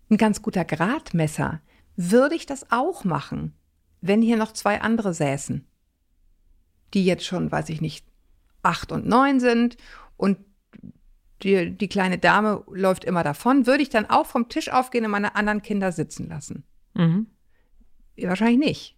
ein 0.10 0.16
ganz 0.16 0.42
guter 0.42 0.64
Gradmesser. 0.64 1.60
Würde 1.98 2.36
ich 2.36 2.46
das 2.46 2.72
auch 2.72 3.04
machen, 3.04 3.54
wenn 4.00 4.22
hier 4.22 4.38
noch 4.38 4.54
zwei 4.54 4.80
andere 4.80 5.14
säßen? 5.14 5.68
die 6.94 7.06
jetzt 7.06 7.26
schon, 7.26 7.52
weiß 7.52 7.70
ich 7.70 7.82
nicht, 7.82 8.06
acht 8.62 8.92
und 8.92 9.06
neun 9.06 9.40
sind 9.40 9.78
und 10.18 10.38
die, 11.44 11.72
die 11.72 11.88
kleine 11.88 12.18
Dame 12.18 12.64
läuft 12.72 13.04
immer 13.04 13.24
davon, 13.24 13.68
würde 13.68 13.84
ich 13.84 13.90
dann 13.90 14.10
auch 14.10 14.26
vom 14.26 14.50
Tisch 14.50 14.70
aufgehen 14.70 15.06
und 15.06 15.12
meine 15.12 15.36
anderen 15.36 15.62
Kinder 15.62 15.92
sitzen 15.92 16.30
lassen? 16.30 16.64
Mhm. 16.94 17.28
Wahrscheinlich 18.18 18.60
nicht. 18.60 18.96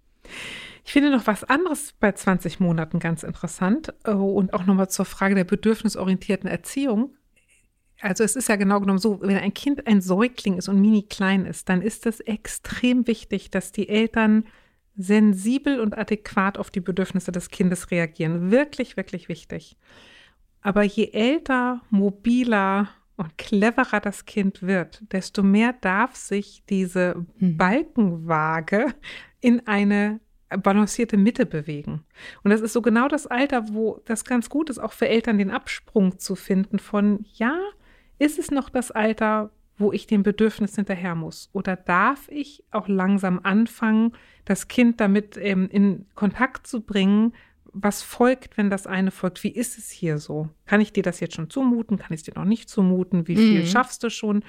Ich 0.83 0.91
finde 0.91 1.09
noch 1.09 1.25
was 1.25 1.43
anderes 1.43 1.93
bei 1.99 2.11
20 2.11 2.59
Monaten 2.59 2.99
ganz 2.99 3.23
interessant 3.23 3.93
äh, 4.03 4.11
und 4.11 4.53
auch 4.53 4.65
nochmal 4.65 4.89
zur 4.89 5.05
Frage 5.05 5.35
der 5.35 5.43
bedürfnisorientierten 5.43 6.49
Erziehung. 6.49 7.15
Also 8.01 8.23
es 8.23 8.35
ist 8.35 8.49
ja 8.49 8.55
genau 8.55 8.79
genommen 8.79 8.99
so, 8.99 9.21
wenn 9.21 9.37
ein 9.37 9.53
Kind 9.53 9.87
ein 9.87 10.01
Säugling 10.01 10.57
ist 10.57 10.67
und 10.67 10.79
mini 10.79 11.03
klein 11.03 11.45
ist, 11.45 11.69
dann 11.69 11.81
ist 11.81 12.05
es 12.05 12.19
extrem 12.19 13.07
wichtig, 13.07 13.49
dass 13.49 13.71
die 13.71 13.89
Eltern 13.89 14.45
sensibel 14.95 15.79
und 15.79 15.97
adäquat 15.97 16.57
auf 16.57 16.69
die 16.69 16.81
Bedürfnisse 16.81 17.31
des 17.31 17.49
Kindes 17.49 17.91
reagieren. 17.91 18.51
Wirklich, 18.51 18.95
wirklich 18.95 19.27
wichtig. 19.27 19.77
Aber 20.65 20.81
je 20.81 21.11
älter, 21.13 21.81
mobiler 21.91 22.89
und 23.17 23.37
cleverer 23.37 23.99
das 23.99 24.25
Kind 24.25 24.63
wird, 24.63 25.03
desto 25.11 25.43
mehr 25.43 25.73
darf 25.73 26.15
sich 26.15 26.63
diese 26.67 27.23
Balkenwaage 27.39 28.87
in 29.41 29.67
eine 29.67 30.21
balancierte 30.49 31.17
Mitte 31.17 31.45
bewegen. 31.45 32.03
Und 32.41 32.49
das 32.49 32.61
ist 32.61 32.73
so 32.73 32.81
genau 32.81 33.07
das 33.07 33.27
Alter, 33.27 33.75
wo 33.75 34.01
das 34.05 34.25
ganz 34.25 34.49
gut 34.49 34.71
ist, 34.71 34.79
auch 34.79 34.93
für 34.93 35.07
Eltern 35.07 35.37
den 35.37 35.51
Absprung 35.51 36.17
zu 36.17 36.33
finden 36.33 36.79
von, 36.79 37.23
ja, 37.33 37.59
ist 38.17 38.39
es 38.39 38.49
noch 38.49 38.71
das 38.71 38.89
Alter, 38.89 39.51
wo 39.77 39.91
ich 39.91 40.07
dem 40.07 40.23
Bedürfnis 40.23 40.73
hinterher 40.73 41.13
muss? 41.13 41.51
Oder 41.53 41.75
darf 41.75 42.27
ich 42.29 42.63
auch 42.71 42.87
langsam 42.87 43.39
anfangen, 43.43 44.13
das 44.45 44.67
Kind 44.67 44.99
damit 44.99 45.37
ähm, 45.37 45.69
in 45.71 46.07
Kontakt 46.15 46.65
zu 46.65 46.81
bringen, 46.81 47.33
was 47.77 48.01
folgt, 48.01 48.57
wenn 48.57 48.69
das 48.69 48.87
eine 48.87 49.11
folgt? 49.11 49.43
Wie 49.43 49.51
ist 49.51 49.77
es 49.77 49.89
hier 49.89 50.17
so? 50.17 50.49
Kann 50.65 50.79
ich 50.79 50.93
dir 50.93 51.03
das 51.03 51.19
jetzt 51.19 51.35
schon 51.35 51.49
zumuten? 51.49 51.97
Kann 51.97 52.13
ich 52.13 52.21
es 52.21 52.23
dir 52.23 52.33
noch 52.35 52.45
nicht 52.45 52.69
zumuten? 52.69 53.27
Wie 53.27 53.35
viel 53.35 53.61
mhm. 53.61 53.67
schaffst 53.67 54.01
du 54.01 54.09
schon? 54.09 54.43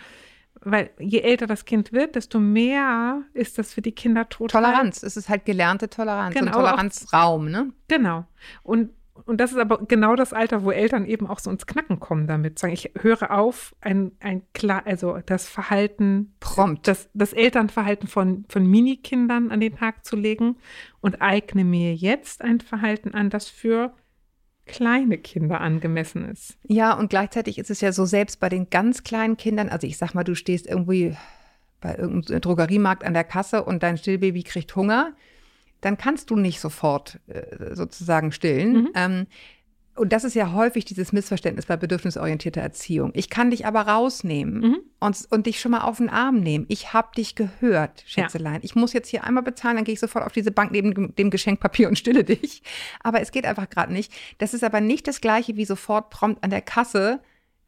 Weil 0.60 0.90
je 0.98 1.20
älter 1.20 1.46
das 1.46 1.64
Kind 1.64 1.92
wird, 1.92 2.14
desto 2.14 2.38
mehr 2.38 3.22
ist 3.34 3.58
das 3.58 3.74
für 3.74 3.82
die 3.82 3.92
Kinder 3.92 4.28
total. 4.28 4.62
Toleranz. 4.62 5.02
Es 5.02 5.16
ist 5.16 5.28
halt 5.28 5.44
gelernte 5.44 5.90
Toleranz 5.90 6.34
genau, 6.34 6.52
Toleranzraum, 6.52 7.50
ne? 7.50 7.72
Genau. 7.88 8.26
Und 8.62 8.90
und 9.24 9.40
das 9.40 9.52
ist 9.52 9.58
aber 9.58 9.86
genau 9.86 10.16
das 10.16 10.32
Alter, 10.32 10.64
wo 10.64 10.70
Eltern 10.70 11.06
eben 11.06 11.26
auch 11.26 11.38
so 11.38 11.50
ins 11.50 11.66
Knacken 11.66 12.00
kommen 12.00 12.26
damit. 12.26 12.58
Sagen, 12.58 12.72
ich 12.72 12.92
höre 13.00 13.30
auf, 13.30 13.74
ein, 13.80 14.12
ein 14.20 14.42
klar, 14.52 14.82
also 14.84 15.18
das 15.24 15.48
Verhalten, 15.48 16.34
prompt, 16.40 16.86
das, 16.86 17.08
das 17.14 17.32
Elternverhalten 17.32 18.08
von, 18.08 18.44
von 18.48 18.66
Minikindern 18.66 19.50
an 19.50 19.60
den 19.60 19.76
Tag 19.76 20.04
zu 20.04 20.16
legen 20.16 20.56
und 21.00 21.22
eigne 21.22 21.64
mir 21.64 21.94
jetzt 21.94 22.42
ein 22.42 22.60
Verhalten 22.60 23.14
an, 23.14 23.30
das 23.30 23.48
für 23.48 23.92
kleine 24.66 25.18
Kinder 25.18 25.60
angemessen 25.60 26.28
ist. 26.28 26.58
Ja, 26.66 26.94
und 26.94 27.08
gleichzeitig 27.08 27.58
ist 27.58 27.70
es 27.70 27.80
ja 27.80 27.92
so, 27.92 28.04
selbst 28.04 28.40
bei 28.40 28.48
den 28.48 28.68
ganz 28.68 29.04
kleinen 29.04 29.36
Kindern, 29.36 29.68
also 29.68 29.86
ich 29.86 29.96
sag 29.96 30.14
mal, 30.14 30.24
du 30.24 30.34
stehst 30.34 30.66
irgendwie 30.66 31.16
bei 31.80 31.96
irgendeinem 31.96 32.40
Drogeriemarkt 32.40 33.04
an 33.04 33.14
der 33.14 33.24
Kasse 33.24 33.64
und 33.64 33.82
dein 33.82 33.96
Stillbaby 33.96 34.42
kriegt 34.42 34.74
Hunger 34.74 35.12
dann 35.80 35.98
kannst 35.98 36.30
du 36.30 36.36
nicht 36.36 36.60
sofort 36.60 37.20
äh, 37.26 37.74
sozusagen 37.74 38.32
stillen. 38.32 38.72
Mhm. 38.72 38.88
Ähm, 38.94 39.26
und 39.96 40.12
das 40.12 40.24
ist 40.24 40.34
ja 40.34 40.52
häufig 40.52 40.84
dieses 40.84 41.12
Missverständnis 41.12 41.66
bei 41.66 41.76
bedürfnisorientierter 41.76 42.60
Erziehung. 42.60 43.12
Ich 43.14 43.30
kann 43.30 43.50
dich 43.50 43.64
aber 43.64 43.82
rausnehmen 43.82 44.60
mhm. 44.60 44.78
und, 45.00 45.26
und 45.30 45.46
dich 45.46 45.58
schon 45.58 45.72
mal 45.72 45.80
auf 45.80 45.96
den 45.96 46.10
Arm 46.10 46.40
nehmen. 46.40 46.66
Ich 46.68 46.92
habe 46.92 47.08
dich 47.16 47.34
gehört, 47.34 48.04
Schätzelein. 48.06 48.56
Ja. 48.56 48.60
Ich 48.62 48.74
muss 48.74 48.92
jetzt 48.92 49.08
hier 49.08 49.24
einmal 49.24 49.42
bezahlen, 49.42 49.76
dann 49.76 49.84
gehe 49.84 49.94
ich 49.94 50.00
sofort 50.00 50.26
auf 50.26 50.32
diese 50.32 50.50
Bank 50.50 50.70
neben 50.70 51.14
dem 51.16 51.30
Geschenkpapier 51.30 51.88
und 51.88 51.98
stille 51.98 52.24
dich. 52.24 52.62
Aber 53.02 53.20
es 53.20 53.30
geht 53.30 53.46
einfach 53.46 53.70
gerade 53.70 53.92
nicht. 53.92 54.12
Das 54.36 54.52
ist 54.52 54.64
aber 54.64 54.82
nicht 54.82 55.08
das 55.08 55.22
Gleiche 55.22 55.56
wie 55.56 55.64
sofort 55.64 56.10
prompt 56.10 56.44
an 56.44 56.50
der 56.50 56.62
Kasse 56.62 57.20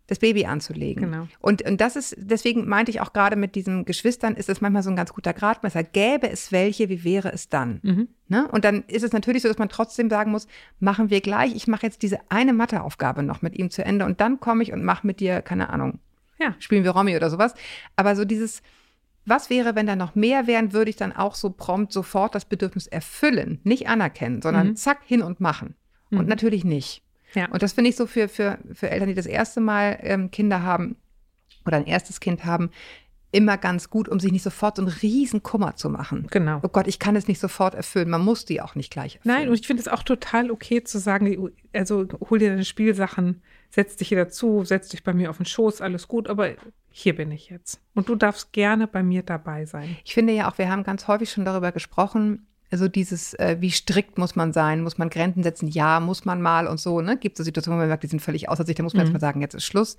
das 0.09 0.19
Baby 0.19 0.47
anzulegen. 0.47 1.05
Genau. 1.05 1.29
Und, 1.39 1.63
und 1.63 1.81
das 1.81 1.95
ist, 1.95 2.17
deswegen 2.19 2.67
meinte 2.67 2.91
ich 2.91 3.01
auch 3.01 3.13
gerade 3.13 3.37
mit 3.37 3.55
diesen 3.55 3.85
Geschwistern, 3.85 4.35
ist 4.35 4.49
es 4.49 4.61
manchmal 4.61 4.83
so 4.83 4.91
ein 4.91 4.97
ganz 4.97 5.13
guter 5.13 5.35
Gradmesser. 5.35 5.85
Gäbe 5.85 6.31
es 6.31 6.51
welche, 6.51 6.89
wie 6.89 7.05
wäre 7.05 7.31
es 7.31 7.51
dann? 7.51 7.81
Mhm. 7.83 8.09
Ne? 8.27 8.49
Und 8.49 8.65
dann 8.65 8.85
ist 8.89 9.05
es 9.05 9.13
natürlich 9.13 9.43
so, 9.43 9.49
dass 9.49 9.59
man 9.59 9.69
trotzdem 9.69 10.09
sagen 10.09 10.31
muss, 10.31 10.49
machen 10.81 11.11
wir 11.11 11.21
gleich, 11.21 11.55
ich 11.55 11.69
mache 11.69 11.87
jetzt 11.87 12.03
diese 12.03 12.19
eine 12.31 12.55
Matheaufgabe 12.55 13.23
noch 13.23 13.43
mit 13.43 13.57
ihm 13.57 13.71
zu 13.71 13.85
Ende 13.85 14.07
und 14.07 14.21
dann 14.21 14.41
komme 14.41 14.63
ich 14.63 14.73
und 14.73 14.83
mache 14.83 15.07
mit 15.07 15.21
dir, 15.21 15.43
keine 15.43 15.69
Ahnung, 15.69 16.01
ja. 16.39 16.55
spielen 16.59 16.85
wir 16.85 16.93
Romy 16.93 17.15
oder 17.15 17.29
sowas. 17.29 17.55
Aber 17.95 18.17
so 18.17 18.25
dieses, 18.25 18.63
was 19.27 19.51
wäre, 19.51 19.75
wenn 19.75 19.87
da 19.87 19.95
noch 19.95 20.15
mehr 20.15 20.47
wären, 20.47 20.73
würde 20.73 20.89
ich 20.89 20.97
dann 20.97 21.13
auch 21.13 21.35
so 21.35 21.51
prompt 21.51 21.93
sofort 21.93 22.35
das 22.35 22.47
Bedürfnis 22.47 22.87
erfüllen, 22.87 23.61
nicht 23.63 23.89
anerkennen, 23.89 24.41
sondern 24.41 24.69
mhm. 24.69 24.77
zack, 24.77 25.01
hin 25.05 25.21
und 25.21 25.39
machen. 25.41 25.75
Mhm. 26.09 26.21
Und 26.21 26.29
natürlich 26.29 26.65
nicht. 26.65 27.03
Ja. 27.35 27.49
Und 27.51 27.63
das 27.63 27.73
finde 27.73 27.91
ich 27.91 27.97
so 27.97 28.07
für, 28.07 28.29
für, 28.29 28.59
für 28.73 28.91
Eltern, 28.91 29.09
die 29.09 29.15
das 29.15 29.27
erste 29.27 29.61
Mal 29.61 29.99
ähm, 30.03 30.31
Kinder 30.31 30.63
haben 30.63 30.97
oder 31.67 31.77
ein 31.77 31.87
erstes 31.87 32.21
Kind 32.21 32.45
haben, 32.45 32.71
immer 33.31 33.59
ganz 33.59 33.91
gut, 33.91 34.09
um 34.09 34.21
sich 34.21 34.33
nicht 34.33 34.43
sofort 34.43 34.77
so 34.77 34.83
einen 34.83 34.91
riesen 34.91 35.43
Kummer 35.43 35.77
zu 35.77 35.91
machen. 35.91 36.27
Genau. 36.31 36.61
Oh 36.63 36.69
Gott, 36.69 36.87
ich 36.87 36.99
kann 36.99 37.15
es 37.15 37.29
nicht 37.29 37.41
sofort 37.41 37.75
erfüllen. 37.75 38.09
Man 38.09 38.25
muss 38.25 38.45
die 38.47 38.61
auch 38.63 38.75
nicht 38.75 38.91
gleich 38.91 39.17
erfüllen. 39.17 39.35
Nein, 39.35 39.49
und 39.49 39.55
ich 39.55 39.67
finde 39.67 39.83
es 39.83 39.89
auch 39.89 40.03
total 40.03 40.51
okay 40.51 40.83
zu 40.83 40.99
sagen, 40.99 41.51
also 41.75 42.07
hol 42.31 42.39
dir 42.39 42.51
deine 42.51 42.65
Spielsachen, 42.65 43.43
setz 43.71 43.97
dich 43.97 44.09
hier 44.09 44.19
dazu, 44.19 44.65
setz 44.65 44.89
dich 44.89 45.05
bei 45.05 45.13
mir 45.13 45.29
auf 45.29 45.37
den 45.37 45.47
Schoß, 45.47 45.83
alles 45.83 46.09
gut, 46.09 46.29
aber 46.29 46.55
hier 46.91 47.15
bin 47.15 47.31
ich 47.31 47.51
jetzt. 47.51 47.81
Und 47.95 48.09
du 48.09 48.17
darfst 48.17 48.53
gerne 48.53 48.87
bei 48.87 49.03
mir 49.03 49.23
dabei 49.23 49.67
sein. 49.67 49.97
Ich 50.05 50.15
finde 50.15 50.33
ja 50.33 50.51
auch, 50.51 50.57
wir 50.57 50.71
haben 50.71 50.83
ganz 50.83 51.07
häufig 51.07 51.31
schon 51.31 51.45
darüber 51.45 51.71
gesprochen, 51.71 52.47
also 52.71 52.89
dieses, 52.89 53.35
äh, 53.35 53.57
wie 53.61 53.71
strikt 53.71 54.19
muss 54.19 54.37
man 54.37 54.53
sein, 54.53 54.83
muss 54.83 54.99
man 54.99 55.11
Grenzen 55.11 55.43
setzen, 55.43 55.69
ja, 55.69 56.01
muss 56.01 56.25
man 56.25 56.43
mal 56.43 56.67
und 56.67 56.79
so, 56.79 57.01
ne? 57.01 57.17
Gibt 57.17 57.39
es 57.39 57.45
Situationen, 57.45 57.79
wo 57.79 57.81
man 57.81 57.89
merkt, 57.89 58.03
die 58.03 58.09
sind 58.09 58.21
völlig 58.21 58.49
außer 58.49 58.67
sich, 58.67 58.77
da 58.77 58.83
muss 58.83 58.95
man 58.95 59.03
mhm. 59.03 59.07
jetzt 59.07 59.13
mal 59.15 59.21
sagen, 59.21 59.41
jetzt 59.41 59.55
ist 59.55 59.65
Schluss. 59.65 59.97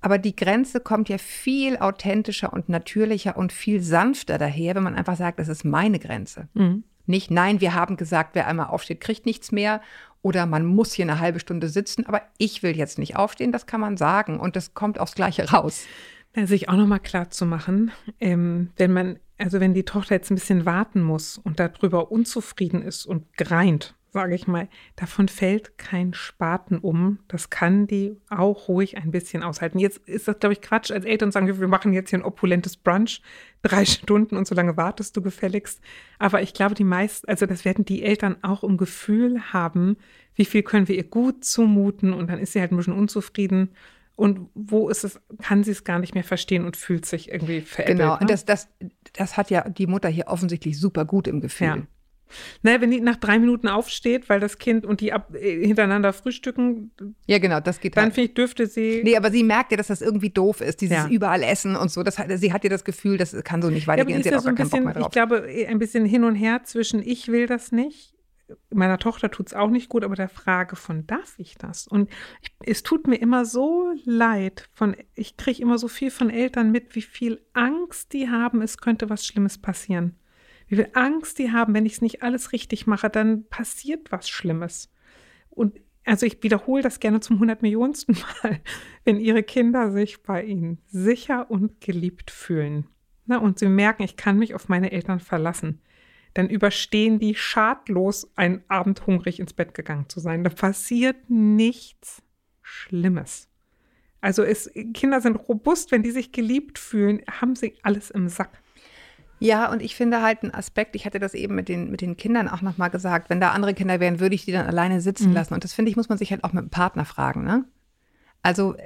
Aber 0.00 0.18
die 0.18 0.36
Grenze 0.36 0.80
kommt 0.80 1.08
ja 1.08 1.18
viel 1.18 1.78
authentischer 1.78 2.52
und 2.52 2.68
natürlicher 2.68 3.36
und 3.36 3.52
viel 3.52 3.82
sanfter 3.82 4.38
daher, 4.38 4.74
wenn 4.74 4.82
man 4.82 4.94
einfach 4.94 5.16
sagt, 5.16 5.38
das 5.38 5.48
ist 5.48 5.64
meine 5.64 5.98
Grenze. 5.98 6.48
Mhm. 6.54 6.84
Nicht, 7.06 7.30
nein, 7.30 7.60
wir 7.60 7.74
haben 7.74 7.96
gesagt, 7.96 8.34
wer 8.34 8.46
einmal 8.46 8.66
aufsteht, 8.66 9.00
kriegt 9.00 9.26
nichts 9.26 9.52
mehr. 9.52 9.80
Oder 10.22 10.44
man 10.46 10.66
muss 10.66 10.92
hier 10.92 11.04
eine 11.04 11.20
halbe 11.20 11.38
Stunde 11.38 11.68
sitzen, 11.68 12.04
aber 12.06 12.20
ich 12.36 12.64
will 12.64 12.76
jetzt 12.76 12.98
nicht 12.98 13.16
aufstehen, 13.16 13.52
das 13.52 13.66
kann 13.66 13.80
man 13.80 13.96
sagen. 13.96 14.40
Und 14.40 14.56
das 14.56 14.74
kommt 14.74 14.98
aufs 14.98 15.14
Gleiche 15.14 15.50
raus. 15.52 15.84
Sich 16.34 16.68
auch 16.68 16.74
nochmal 16.74 17.00
klar 17.00 17.30
zu 17.30 17.46
machen, 17.46 17.92
ähm, 18.20 18.70
wenn 18.76 18.92
man 18.92 19.18
also 19.38 19.60
wenn 19.60 19.74
die 19.74 19.84
Tochter 19.84 20.14
jetzt 20.14 20.30
ein 20.30 20.36
bisschen 20.36 20.64
warten 20.64 21.02
muss 21.02 21.38
und 21.38 21.60
darüber 21.60 22.10
unzufrieden 22.10 22.82
ist 22.82 23.06
und 23.06 23.36
greint, 23.36 23.94
sage 24.12 24.34
ich 24.34 24.46
mal, 24.46 24.68
davon 24.96 25.28
fällt 25.28 25.76
kein 25.76 26.14
Spaten 26.14 26.78
um. 26.78 27.18
Das 27.28 27.50
kann 27.50 27.86
die 27.86 28.16
auch 28.30 28.66
ruhig 28.68 28.96
ein 28.96 29.10
bisschen 29.10 29.42
aushalten. 29.42 29.78
Jetzt 29.78 29.98
ist 30.08 30.26
das, 30.26 30.38
glaube 30.38 30.54
ich, 30.54 30.62
Quatsch, 30.62 30.90
als 30.90 31.04
Eltern 31.04 31.32
sagen, 31.32 31.60
wir 31.60 31.68
machen 31.68 31.92
jetzt 31.92 32.10
hier 32.10 32.20
ein 32.20 32.24
opulentes 32.24 32.78
Brunch, 32.78 33.20
drei 33.60 33.84
Stunden 33.84 34.36
und 34.36 34.46
so 34.46 34.54
lange 34.54 34.78
wartest 34.78 35.16
du 35.18 35.22
gefälligst. 35.22 35.82
Aber 36.18 36.40
ich 36.40 36.54
glaube, 36.54 36.74
die 36.74 36.84
meisten, 36.84 37.28
also 37.28 37.44
das 37.44 37.66
werden 37.66 37.84
die 37.84 38.02
Eltern 38.02 38.36
auch 38.40 38.64
im 38.64 38.78
Gefühl 38.78 39.52
haben, 39.52 39.98
wie 40.34 40.46
viel 40.46 40.62
können 40.62 40.88
wir 40.88 40.96
ihr 40.96 41.04
gut 41.04 41.44
zumuten 41.44 42.14
und 42.14 42.30
dann 42.30 42.38
ist 42.38 42.54
sie 42.54 42.60
halt 42.60 42.72
ein 42.72 42.76
bisschen 42.78 42.94
unzufrieden 42.94 43.70
und 44.16 44.48
wo 44.54 44.88
ist 44.88 45.04
es, 45.04 45.20
kann 45.42 45.62
sie 45.62 45.72
es 45.72 45.84
gar 45.84 45.98
nicht 45.98 46.14
mehr 46.14 46.24
verstehen 46.24 46.64
und 46.64 46.76
fühlt 46.76 47.04
sich 47.04 47.30
irgendwie 47.30 47.60
veräppelt. 47.60 47.98
Genau, 47.98 48.14
ne? 48.14 48.20
und 48.20 48.30
das, 48.30 48.46
das, 48.46 48.68
das 49.12 49.36
hat 49.36 49.50
ja 49.50 49.68
die 49.68 49.86
Mutter 49.86 50.08
hier 50.08 50.28
offensichtlich 50.28 50.80
super 50.80 51.04
gut 51.04 51.28
im 51.28 51.40
Gefühl. 51.40 51.66
Ja. 51.66 51.78
Naja, 52.62 52.80
wenn 52.80 52.90
die 52.90 53.00
nach 53.00 53.16
drei 53.16 53.38
Minuten 53.38 53.68
aufsteht, 53.68 54.28
weil 54.28 54.40
das 54.40 54.58
Kind 54.58 54.84
und 54.84 55.00
die 55.00 55.12
ab, 55.12 55.32
äh, 55.34 55.64
hintereinander 55.64 56.12
frühstücken. 56.12 56.90
Ja, 57.26 57.38
genau, 57.38 57.60
das 57.60 57.78
geht 57.78 57.96
Dann 57.96 58.04
halt. 58.04 58.14
finde 58.14 58.30
ich, 58.30 58.34
dürfte 58.34 58.66
sie. 58.66 59.02
Nee, 59.04 59.16
aber 59.16 59.30
sie 59.30 59.44
merkt 59.44 59.70
ja, 59.70 59.76
dass 59.76 59.86
das 59.86 60.00
irgendwie 60.00 60.30
doof 60.30 60.60
ist, 60.60 60.80
dieses 60.80 60.96
ja. 60.96 61.08
überall 61.08 61.42
Essen 61.42 61.76
und 61.76 61.90
so. 61.90 62.02
Das, 62.02 62.16
sie 62.16 62.52
hat 62.52 62.64
ja 62.64 62.70
das 62.70 62.84
Gefühl, 62.84 63.18
das 63.18 63.36
kann 63.44 63.62
so 63.62 63.70
nicht 63.70 63.86
weitergehen. 63.86 64.18
Ja, 64.18 64.22
sie 64.24 64.30
hat 64.30 64.38
auch 64.38 64.66
so 64.66 64.76
mehr 64.80 64.94
drauf. 64.94 65.06
Ich 65.06 65.12
glaube, 65.12 65.46
ein 65.68 65.78
bisschen 65.78 66.04
hin 66.04 66.24
und 66.24 66.34
her 66.34 66.62
zwischen 66.64 67.00
ich 67.00 67.28
will 67.28 67.46
das 67.46 67.70
nicht 67.70 68.15
meiner 68.70 68.98
Tochter 68.98 69.30
tut 69.30 69.48
es 69.48 69.54
auch 69.54 69.70
nicht 69.70 69.88
gut, 69.88 70.04
aber 70.04 70.14
der 70.14 70.28
Frage 70.28 70.76
von, 70.76 71.06
darf 71.06 71.38
ich 71.38 71.56
das? 71.56 71.86
Und 71.86 72.10
ich, 72.40 72.52
es 72.64 72.82
tut 72.82 73.06
mir 73.06 73.16
immer 73.16 73.44
so 73.44 73.92
leid, 74.04 74.68
von, 74.72 74.96
ich 75.14 75.36
kriege 75.36 75.62
immer 75.62 75.78
so 75.78 75.88
viel 75.88 76.10
von 76.10 76.30
Eltern 76.30 76.70
mit, 76.70 76.94
wie 76.94 77.02
viel 77.02 77.44
Angst 77.52 78.12
die 78.12 78.30
haben, 78.30 78.62
es 78.62 78.78
könnte 78.78 79.10
was 79.10 79.26
Schlimmes 79.26 79.58
passieren. 79.58 80.16
Wie 80.68 80.76
viel 80.76 80.90
Angst 80.94 81.38
die 81.38 81.52
haben, 81.52 81.74
wenn 81.74 81.86
ich 81.86 81.94
es 81.94 82.02
nicht 82.02 82.22
alles 82.22 82.52
richtig 82.52 82.86
mache, 82.86 83.10
dann 83.10 83.46
passiert 83.48 84.10
was 84.12 84.28
Schlimmes. 84.28 84.92
Und 85.50 85.78
also 86.04 86.26
ich 86.26 86.42
wiederhole 86.42 86.82
das 86.82 87.00
gerne 87.00 87.20
zum 87.20 87.36
100 87.36 87.62
Millionensten 87.62 88.16
Mal, 88.42 88.60
wenn 89.04 89.18
ihre 89.18 89.42
Kinder 89.42 89.90
sich 89.90 90.22
bei 90.22 90.44
ihnen 90.44 90.78
sicher 90.86 91.50
und 91.50 91.80
geliebt 91.80 92.30
fühlen. 92.30 92.86
Na, 93.24 93.38
und 93.38 93.58
sie 93.58 93.68
merken, 93.68 94.04
ich 94.04 94.16
kann 94.16 94.38
mich 94.38 94.54
auf 94.54 94.68
meine 94.68 94.92
Eltern 94.92 95.18
verlassen 95.18 95.80
dann 96.36 96.50
überstehen 96.50 97.18
die 97.18 97.34
schadlos, 97.34 98.30
einen 98.36 98.62
Abend 98.68 99.06
hungrig 99.06 99.40
ins 99.40 99.54
Bett 99.54 99.72
gegangen 99.72 100.08
zu 100.08 100.20
sein. 100.20 100.44
Da 100.44 100.50
passiert 100.50 101.16
nichts 101.30 102.22
Schlimmes. 102.60 103.48
Also 104.20 104.42
es, 104.42 104.70
Kinder 104.92 105.20
sind 105.20 105.36
robust, 105.36 105.92
wenn 105.92 106.02
die 106.02 106.10
sich 106.10 106.32
geliebt 106.32 106.78
fühlen, 106.78 107.22
haben 107.40 107.56
sie 107.56 107.74
alles 107.82 108.10
im 108.10 108.28
Sack. 108.28 108.50
Ja, 109.38 109.70
und 109.70 109.80
ich 109.82 109.94
finde 109.96 110.22
halt 110.22 110.42
einen 110.42 110.52
Aspekt, 110.52 110.96
ich 110.96 111.06
hatte 111.06 111.18
das 111.18 111.34
eben 111.34 111.54
mit 111.54 111.68
den, 111.68 111.90
mit 111.90 112.00
den 112.00 112.16
Kindern 112.16 112.48
auch 112.48 112.62
nochmal 112.62 112.90
gesagt, 112.90 113.30
wenn 113.30 113.40
da 113.40 113.52
andere 113.52 113.74
Kinder 113.74 114.00
wären, 114.00 114.20
würde 114.20 114.34
ich 114.34 114.44
die 114.44 114.52
dann 114.52 114.66
alleine 114.66 115.00
sitzen 115.00 115.28
mhm. 115.28 115.34
lassen. 115.34 115.54
Und 115.54 115.64
das 115.64 115.74
finde 115.74 115.90
ich, 115.90 115.96
muss 115.96 116.08
man 116.08 116.18
sich 116.18 116.30
halt 116.30 116.44
auch 116.44 116.52
mit 116.52 116.64
dem 116.64 116.70
Partner 116.70 117.04
fragen. 117.04 117.44
Ne? 117.44 117.64
Also 118.42 118.76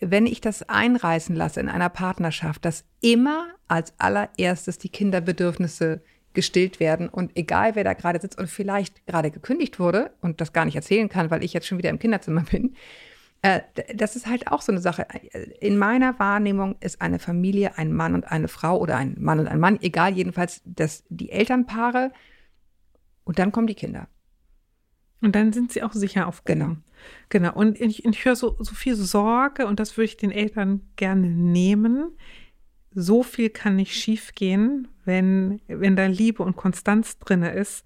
wenn 0.00 0.26
ich 0.26 0.40
das 0.40 0.68
einreißen 0.68 1.34
lasse 1.36 1.60
in 1.60 1.68
einer 1.68 1.88
Partnerschaft, 1.88 2.64
dass 2.64 2.84
immer 3.00 3.48
als 3.68 3.94
allererstes 3.98 4.78
die 4.78 4.90
Kinderbedürfnisse 4.90 6.02
gestillt 6.36 6.78
werden. 6.78 7.08
Und 7.08 7.36
egal, 7.36 7.74
wer 7.74 7.82
da 7.82 7.94
gerade 7.94 8.20
sitzt 8.20 8.38
und 8.38 8.48
vielleicht 8.48 9.04
gerade 9.06 9.32
gekündigt 9.32 9.80
wurde 9.80 10.12
und 10.20 10.40
das 10.40 10.52
gar 10.52 10.64
nicht 10.64 10.76
erzählen 10.76 11.08
kann, 11.08 11.32
weil 11.32 11.42
ich 11.42 11.52
jetzt 11.52 11.66
schon 11.66 11.78
wieder 11.78 11.90
im 11.90 11.98
Kinderzimmer 11.98 12.42
bin, 12.42 12.76
äh, 13.42 13.62
das 13.96 14.14
ist 14.14 14.28
halt 14.28 14.52
auch 14.52 14.62
so 14.62 14.70
eine 14.70 14.80
Sache. 14.80 15.06
In 15.60 15.76
meiner 15.76 16.16
Wahrnehmung 16.20 16.76
ist 16.78 17.02
eine 17.02 17.18
Familie 17.18 17.76
ein 17.76 17.92
Mann 17.92 18.14
und 18.14 18.30
eine 18.30 18.46
Frau 18.46 18.78
oder 18.78 18.96
ein 18.96 19.16
Mann 19.18 19.40
und 19.40 19.48
ein 19.48 19.58
Mann, 19.58 19.80
egal 19.80 20.12
jedenfalls, 20.12 20.62
dass 20.64 21.04
die 21.08 21.30
Elternpaare 21.30 22.12
und 23.24 23.40
dann 23.40 23.50
kommen 23.50 23.66
die 23.66 23.74
Kinder. 23.74 24.06
Und 25.22 25.34
dann 25.34 25.52
sind 25.52 25.72
sie 25.72 25.82
auch 25.82 25.92
sicher 25.92 26.28
aufgenommen. 26.28 26.84
Genau. 27.30 27.50
Genau. 27.50 27.58
Und 27.58 27.80
ich, 27.80 28.04
ich 28.04 28.24
höre 28.24 28.36
so, 28.36 28.56
so 28.60 28.74
viel 28.74 28.94
Sorge 28.94 29.66
und 29.66 29.80
das 29.80 29.96
würde 29.96 30.06
ich 30.06 30.16
den 30.16 30.30
Eltern 30.30 30.82
gerne 30.96 31.28
nehmen 31.28 32.16
so 32.96 33.22
viel 33.22 33.50
kann 33.50 33.76
nicht 33.76 33.94
schiefgehen, 33.94 34.88
wenn, 35.06 35.60
wenn 35.68 35.96
da 35.96 36.06
Liebe 36.06 36.42
und 36.42 36.56
Konstanz 36.56 37.18
drin 37.18 37.42
ist, 37.42 37.84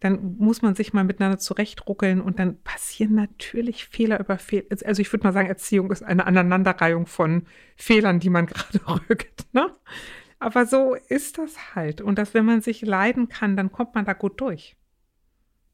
dann 0.00 0.36
muss 0.38 0.62
man 0.62 0.74
sich 0.74 0.92
mal 0.92 1.04
miteinander 1.04 1.38
zurechtruckeln 1.38 2.20
und 2.20 2.40
dann 2.40 2.60
passieren 2.62 3.14
natürlich 3.14 3.86
Fehler 3.86 4.18
über 4.18 4.36
Fehler. 4.36 4.64
Also 4.84 5.00
ich 5.00 5.12
würde 5.12 5.24
mal 5.24 5.32
sagen, 5.32 5.48
Erziehung 5.48 5.92
ist 5.92 6.02
eine 6.02 6.26
Aneinanderreihung 6.26 7.06
von 7.06 7.46
Fehlern, 7.76 8.18
die 8.18 8.30
man 8.30 8.46
gerade 8.48 8.80
rückt. 9.08 9.46
Ne? 9.52 9.70
Aber 10.40 10.66
so 10.66 10.96
ist 11.08 11.38
das 11.38 11.76
halt. 11.76 12.00
Und 12.00 12.18
dass, 12.18 12.34
wenn 12.34 12.44
man 12.44 12.62
sich 12.62 12.82
leiden 12.82 13.28
kann, 13.28 13.56
dann 13.56 13.70
kommt 13.70 13.94
man 13.94 14.04
da 14.04 14.12
gut 14.12 14.40
durch. 14.40 14.76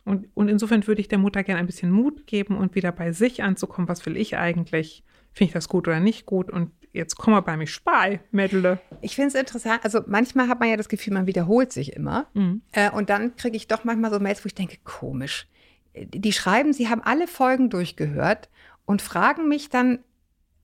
Und, 0.05 0.29
und 0.35 0.49
insofern 0.49 0.87
würde 0.87 1.01
ich 1.01 1.09
der 1.09 1.19
Mutter 1.19 1.43
gerne 1.43 1.61
ein 1.61 1.67
bisschen 1.67 1.91
Mut 1.91 2.27
geben 2.27 2.57
und 2.57 2.75
wieder 2.75 2.93
bei 2.93 3.13
sich 3.13 3.43
anzukommen. 3.43 3.89
Was 3.89 4.05
will 4.05 4.19
ich 4.19 4.37
eigentlich? 4.37 5.05
Finde 5.33 5.49
ich 5.49 5.55
das 5.55 5.71
gut 5.71 5.89
oder 5.89 6.01
nicht 6.01 6.27
gut? 6.27 6.51
Und 6.51 6.71
jetzt 6.93 7.17
komm 7.17 7.33
mal 7.33 7.41
bei 7.41 7.57
mir 7.57 7.67
spei, 7.67 8.21
Mädele. 8.31 8.81
Ich 9.01 9.15
finde 9.15 9.29
es 9.29 9.35
interessant. 9.35 9.85
Also 9.85 10.01
manchmal 10.07 10.49
hat 10.49 10.61
man 10.61 10.69
ja 10.69 10.77
das 10.77 10.89
Gefühl, 10.89 11.15
man 11.15 11.27
wiederholt 11.27 11.73
sich 11.73 11.93
immer. 11.95 12.27
Mhm. 12.35 12.63
Äh, 12.73 12.91
und 12.91 13.11
dann 13.11 13.37
kriege 13.37 13.57
ich 13.57 13.69
doch 13.69 13.85
manchmal 13.85 14.11
so 14.11 14.21
Mails, 14.21 14.45
wo 14.45 14.47
ich 14.47 14.55
denke, 14.55 14.79
komisch. 14.85 15.47
Die 15.95 16.33
schreiben, 16.33 16.73
sie 16.73 16.89
haben 16.89 17.03
alle 17.03 17.27
Folgen 17.27 17.71
durchgehört 17.71 18.49
und 18.85 19.03
fragen 19.03 19.49
mich 19.49 19.69
dann, 19.69 20.01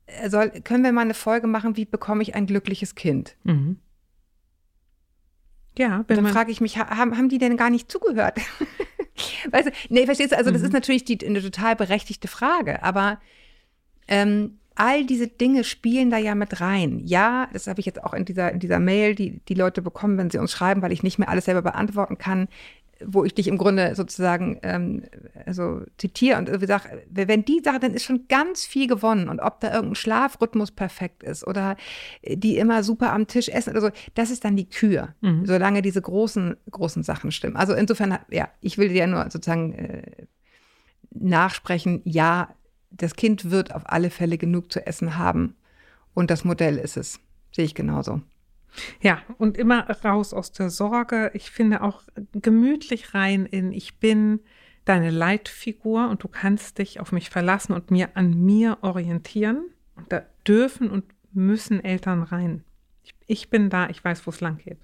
äh, 0.07 0.31
soll, 0.31 0.51
können 0.51 0.85
wir 0.85 0.93
mal 0.93 1.03
eine 1.03 1.15
Folge 1.15 1.47
machen, 1.47 1.77
wie 1.77 1.85
bekomme 1.85 2.23
ich 2.23 2.35
ein 2.35 2.47
glückliches 2.47 2.95
Kind? 2.95 3.37
Mhm. 3.45 3.79
Ja, 5.77 6.05
wenn 6.07 6.23
dann 6.23 6.33
frage 6.33 6.53
ich 6.53 6.61
mich, 6.61 6.79
haben, 6.79 7.17
haben 7.17 7.29
die 7.29 7.39
denn 7.39 7.57
gar 7.57 7.71
nicht 7.71 7.91
zugehört? 7.91 8.39
weißt 9.51 9.69
du, 9.69 9.73
nee, 9.89 10.07
verstehst 10.07 10.33
du, 10.33 10.37
also 10.37 10.51
das 10.51 10.61
mhm. 10.61 10.67
ist 10.69 10.73
natürlich 10.73 11.05
die, 11.05 11.27
eine 11.27 11.43
total 11.43 11.75
berechtigte 11.75 12.29
Frage, 12.29 12.83
aber 12.83 13.21
ähm, 14.07 14.59
all 14.75 15.05
diese 15.05 15.29
Dinge 15.29 15.65
spielen 15.65 16.11
da 16.11 16.19
ja 16.19 16.35
mit 16.35 16.61
rein. 16.61 17.01
Ja, 17.05 17.49
das 17.53 17.67
habe 17.67 17.81
ich 17.81 17.87
jetzt 17.87 18.03
auch 18.03 18.13
in 18.13 18.25
dieser, 18.25 18.53
in 18.53 18.59
dieser 18.59 18.81
Mail, 18.81 19.15
die 19.15 19.41
die 19.49 19.55
Leute 19.55 19.83
bekommen, 19.83 20.19
wenn 20.19 20.31
sie 20.31 20.39
uns 20.39 20.53
schreiben, 20.53 20.83
weil 20.83 20.93
ich 20.93 21.03
nicht 21.03 21.19
mehr 21.19 21.29
alles 21.29 21.45
selber 21.45 21.63
beantworten 21.63 22.19
kann, 22.19 22.49
wo 23.05 23.25
ich 23.25 23.35
dich 23.35 23.49
im 23.49 23.59
Grunde 23.59 23.95
sozusagen 23.95 24.59
ähm, 24.63 25.03
also 25.47 25.83
zitiere 25.99 26.39
und 26.39 26.61
wie 26.61 26.67
sage, 26.67 27.03
wenn 27.11 27.45
die 27.45 27.61
Sache, 27.63 27.81
dann 27.81 27.95
ist 27.95 28.05
schon 28.05 28.27
ganz 28.29 28.65
viel 28.65 28.87
gewonnen. 28.87 29.29
Und 29.29 29.41
ob 29.41 29.61
da 29.61 29.73
irgendein 29.73 29.97
Schlafrhythmus 29.97 30.71
perfekt 30.71 31.23
ist 31.23 31.47
oder 31.47 31.77
die 32.27 32.57
immer 32.57 32.83
super 32.83 33.13
am 33.13 33.27
Tisch 33.27 33.49
essen 33.49 33.71
oder 33.71 33.81
so, 33.81 33.91
das 34.15 34.31
ist 34.31 34.45
dann 34.45 34.57
die 34.57 34.69
Kür, 34.69 35.15
mhm. 35.21 35.47
solange 35.47 35.83
diese 35.83 36.01
großen, 36.01 36.57
großen 36.71 37.03
Sachen 37.03 37.33
stimmen. 37.33 37.57
Also 37.57 37.75
insofern, 37.75 38.19
ja, 38.31 38.49
ich 38.61 38.79
will 38.79 38.89
dir 38.89 38.99
ja 38.99 39.07
nur 39.07 39.25
sozusagen 39.25 39.75
äh, 39.75 40.27
nachsprechen, 41.11 42.03
ja, 42.05 42.49
das 42.97 43.17
Kind 43.17 43.51
wird 43.51 43.75
auf 43.75 43.83
alle 43.87 44.11
Fälle 44.11 44.39
genug 44.39 44.73
zu 44.73 44.87
essen 44.87 45.19
haben. 45.19 45.57
Und 46.15 46.31
das 46.31 46.45
Modell 46.45 46.79
ist 46.79 46.97
es. 46.97 47.21
Sehe 47.53 47.65
ich 47.65 47.75
genauso. 47.75 48.21
Ja, 49.01 49.23
und 49.39 49.57
immer 49.57 49.89
raus 50.05 50.33
aus 50.33 50.53
der 50.53 50.71
Sorge. 50.71 51.31
Ich 51.35 51.51
finde 51.51 51.83
auch 51.83 52.03
gemütlich 52.33 53.15
rein 53.15 53.47
in, 53.47 53.73
ich 53.73 53.99
bin 53.99 54.41
deine 54.85 55.11
Leitfigur 55.11 56.09
und 56.09 56.23
du 56.23 56.29
kannst 56.29 56.79
dich 56.79 57.01
auf 57.01 57.13
mich 57.13 57.31
verlassen 57.31 57.73
und 57.73 57.91
mir 57.91 58.17
an 58.17 58.35
mir 58.45 58.79
orientieren. 58.83 59.65
Und 59.97 60.13
da 60.13 60.23
dürfen 60.47 60.91
und 60.91 61.05
müssen 61.33 61.83
Eltern 61.83 62.23
rein. 62.23 62.65
Ich, 63.27 63.49
bin 63.51 63.71
da, 63.71 63.89
ich 63.89 64.05
weiß, 64.05 64.27
wo 64.27 64.31
es 64.31 64.41
lang 64.41 64.59
geht. 64.59 64.79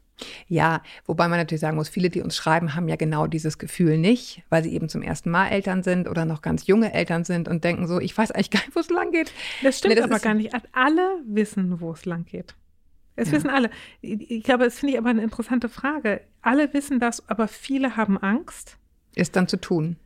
Ja, 0.48 0.82
wobei 1.06 1.28
man 1.28 1.38
natürlich 1.38 1.60
sagen 1.60 1.76
muss, 1.76 1.88
viele, 1.88 2.10
die 2.10 2.22
uns 2.22 2.36
schreiben, 2.36 2.74
haben 2.74 2.88
ja 2.88 2.96
genau 2.96 3.26
dieses 3.26 3.58
Gefühl 3.58 3.98
nicht, 3.98 4.42
weil 4.48 4.62
sie 4.62 4.72
eben 4.72 4.88
zum 4.88 5.02
ersten 5.02 5.30
Mal 5.30 5.48
Eltern 5.48 5.82
sind 5.82 6.08
oder 6.08 6.24
noch 6.24 6.42
ganz 6.42 6.66
junge 6.66 6.92
Eltern 6.92 7.24
sind 7.24 7.48
und 7.48 7.64
denken 7.64 7.86
so, 7.86 8.00
ich 8.00 8.16
weiß 8.16 8.30
eigentlich 8.32 8.50
gar 8.50 8.60
nicht, 8.60 8.74
wo 8.74 8.80
es 8.80 8.90
lang 8.90 9.12
geht. 9.12 9.32
Das 9.62 9.78
stimmt 9.78 9.94
nee, 9.94 10.00
das 10.00 10.10
aber 10.10 10.20
gar 10.20 10.34
nicht. 10.34 10.54
Alle 10.72 11.20
wissen, 11.26 11.80
wo 11.80 11.92
es 11.92 12.04
lang 12.04 12.24
geht. 12.24 12.54
Es 13.16 13.28
ja. 13.28 13.34
wissen 13.34 13.50
alle. 13.50 13.70
Ich 14.00 14.44
glaube, 14.44 14.64
das 14.64 14.78
finde 14.78 14.94
ich 14.94 14.98
aber 14.98 15.10
eine 15.10 15.22
interessante 15.22 15.68
Frage. 15.68 16.22
Alle 16.42 16.72
wissen 16.72 17.00
das, 17.00 17.28
aber 17.28 17.48
viele 17.48 17.96
haben 17.96 18.18
Angst. 18.18 18.76
Ist 19.14 19.36
dann 19.36 19.48
zu 19.48 19.58
tun. 19.58 19.96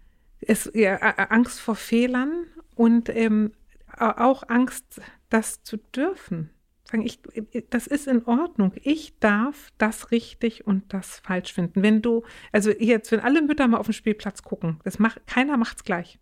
Es, 0.40 0.70
ja, 0.74 0.96
Angst 0.96 1.60
vor 1.60 1.76
Fehlern 1.76 2.44
und 2.74 3.08
ähm, 3.08 3.52
auch 3.96 4.48
Angst, 4.48 5.00
das 5.30 5.62
zu 5.62 5.76
dürfen 5.76 6.50
sagen, 6.84 7.04
ich, 7.04 7.20
das 7.70 7.86
ist 7.86 8.06
in 8.06 8.24
Ordnung. 8.26 8.72
Ich 8.82 9.18
darf 9.18 9.72
das 9.78 10.10
richtig 10.10 10.66
und 10.66 10.92
das 10.92 11.18
falsch 11.20 11.52
finden. 11.52 11.82
Wenn 11.82 12.02
du, 12.02 12.24
also 12.52 12.70
jetzt, 12.70 13.10
wenn 13.12 13.20
alle 13.20 13.42
Mütter 13.42 13.66
mal 13.68 13.78
auf 13.78 13.86
den 13.86 13.94
Spielplatz 13.94 14.42
gucken, 14.42 14.80
das 14.84 14.98
macht, 14.98 15.26
keiner 15.26 15.56
macht 15.56 15.78
es 15.78 15.84
gleich. 15.84 16.18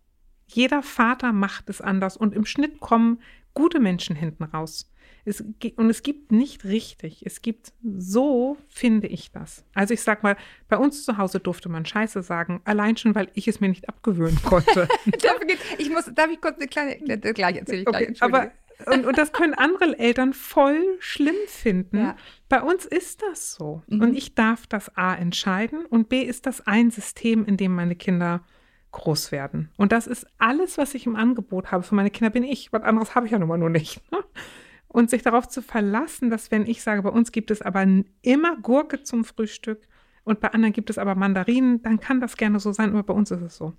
Jeder 0.47 0.83
Vater 0.83 1.33
macht 1.33 1.69
es 1.69 1.81
anders 1.81 2.17
und 2.17 2.33
im 2.33 2.45
Schnitt 2.45 2.79
kommen 2.79 3.19
gute 3.53 3.79
Menschen 3.79 4.15
hinten 4.15 4.43
raus. 4.43 4.89
Es, 5.25 5.41
und 5.77 5.89
es 5.89 6.03
gibt 6.03 6.33
nicht 6.33 6.65
richtig. 6.65 7.25
Es 7.25 7.41
gibt 7.41 7.71
so, 7.81 8.57
finde 8.67 9.07
ich 9.07 9.31
das. 9.31 9.63
Also 9.73 9.93
ich 9.93 10.01
sag 10.01 10.21
mal, 10.21 10.35
bei 10.67 10.77
uns 10.77 11.05
zu 11.05 11.17
Hause 11.17 11.39
durfte 11.39 11.69
man 11.69 11.85
Scheiße 11.85 12.23
sagen, 12.23 12.61
allein 12.65 12.97
schon, 12.97 13.15
weil 13.15 13.29
ich 13.33 13.47
es 13.47 13.61
mir 13.61 13.69
nicht 13.69 13.87
abgewöhnen 13.87 14.41
konnte. 14.43 14.89
ich 15.77 15.89
muss, 15.89 16.11
darf 16.13 16.29
ich 16.29 16.41
kurz 16.41 16.57
eine 16.57 16.67
kleine, 16.67 16.97
gleich 16.97 17.55
erzähle 17.55 17.79
ich 17.79 17.85
gleich. 17.85 18.09
Okay, 18.09 18.17
aber 18.19 18.51
und, 18.85 19.05
und 19.05 19.17
das 19.17 19.31
können 19.31 19.53
andere 19.53 19.97
Eltern 19.97 20.33
voll 20.33 20.81
schlimm 20.99 21.35
finden. 21.47 21.97
Ja. 21.97 22.15
Bei 22.49 22.61
uns 22.61 22.85
ist 22.85 23.21
das 23.21 23.53
so. 23.53 23.83
Mhm. 23.87 24.01
Und 24.01 24.15
ich 24.15 24.35
darf 24.35 24.67
das 24.67 24.95
A 24.97 25.15
entscheiden 25.15 25.85
und 25.85 26.09
B 26.09 26.21
ist 26.21 26.45
das 26.45 26.65
ein 26.67 26.91
System, 26.91 27.45
in 27.45 27.57
dem 27.57 27.73
meine 27.75 27.95
Kinder 27.95 28.43
groß 28.91 29.31
werden. 29.31 29.71
Und 29.77 29.91
das 29.91 30.07
ist 30.07 30.25
alles, 30.37 30.77
was 30.77 30.93
ich 30.93 31.05
im 31.05 31.15
Angebot 31.15 31.71
habe. 31.71 31.83
Für 31.83 31.95
meine 31.95 32.11
Kinder 32.11 32.29
bin 32.29 32.43
ich. 32.43 32.71
Was 32.71 32.83
anderes 32.83 33.15
habe 33.15 33.25
ich 33.25 33.31
ja 33.31 33.39
nun 33.39 33.49
mal 33.49 33.57
nur 33.57 33.69
nicht. 33.69 34.01
Ne? 34.11 34.19
Und 34.87 35.09
sich 35.09 35.23
darauf 35.23 35.47
zu 35.47 35.63
verlassen, 35.63 36.29
dass 36.29 36.51
wenn 36.51 36.67
ich 36.67 36.83
sage, 36.83 37.01
bei 37.01 37.09
uns 37.09 37.31
gibt 37.31 37.49
es 37.49 37.63
aber 37.63 37.83
immer 38.21 38.57
Gurke 38.57 39.01
zum 39.01 39.25
Frühstück 39.25 39.87
und 40.23 40.39
bei 40.39 40.49
anderen 40.49 40.71
gibt 40.71 40.91
es 40.91 40.99
aber 40.99 41.15
Mandarinen, 41.15 41.81
dann 41.81 41.99
kann 41.99 42.21
das 42.21 42.37
gerne 42.37 42.59
so 42.59 42.71
sein, 42.71 42.91
aber 42.91 43.01
bei 43.01 43.13
uns 43.13 43.31
ist 43.31 43.41
es 43.41 43.57
so. 43.57 43.73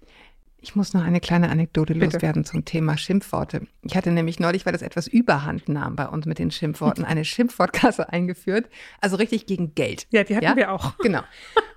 Ich 0.65 0.75
muss 0.75 0.95
noch 0.95 1.03
eine 1.05 1.21
kleine 1.21 1.51
Anekdote 1.51 1.93
Bitte. 1.93 2.07
loswerden 2.07 2.47
zum 2.47 2.65
Thema 2.65 2.97
Schimpfworte. 2.97 3.67
Ich 3.83 3.95
hatte 3.95 4.11
nämlich 4.11 4.41
neulich, 4.41 4.65
weil 4.65 4.73
das 4.73 4.81
etwas 4.81 5.07
überhand 5.07 5.69
nahm 5.69 5.95
bei 5.95 6.09
uns 6.09 6.25
mit 6.25 6.39
den 6.39 6.51
Schimpfworten, 6.51 7.05
eine 7.05 7.27
Schimpfwortkasse 7.27 8.09
eingeführt. 8.11 8.71
Also 9.03 9.17
richtig 9.17 9.45
gegen 9.45 9.75
Geld. 9.75 10.07
Ja, 10.11 10.25
die 10.25 10.35
hatten 10.35 10.47
ja? 10.47 10.57
wir 10.57 10.73
auch. 10.73 10.97
Genau. 10.99 11.21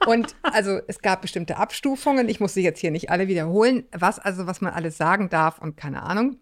Und 0.06 0.38
also 0.42 0.80
es 0.88 1.02
gab 1.02 1.22
bestimmte 1.22 1.58
Abstufungen. 1.58 2.30
Ich 2.30 2.40
muss 2.40 2.54
sie 2.54 2.64
jetzt 2.64 2.80
hier 2.80 2.92
nicht 2.92 3.10
alle 3.10 3.28
wiederholen. 3.28 3.84
Was 3.92 4.20
also, 4.20 4.48
was 4.48 4.62
man 4.62 4.72
alles 4.72 4.96
sagen 4.96 5.28
darf 5.28 5.60
und 5.60 5.76
keine 5.76 6.04
Ahnung. 6.04 6.38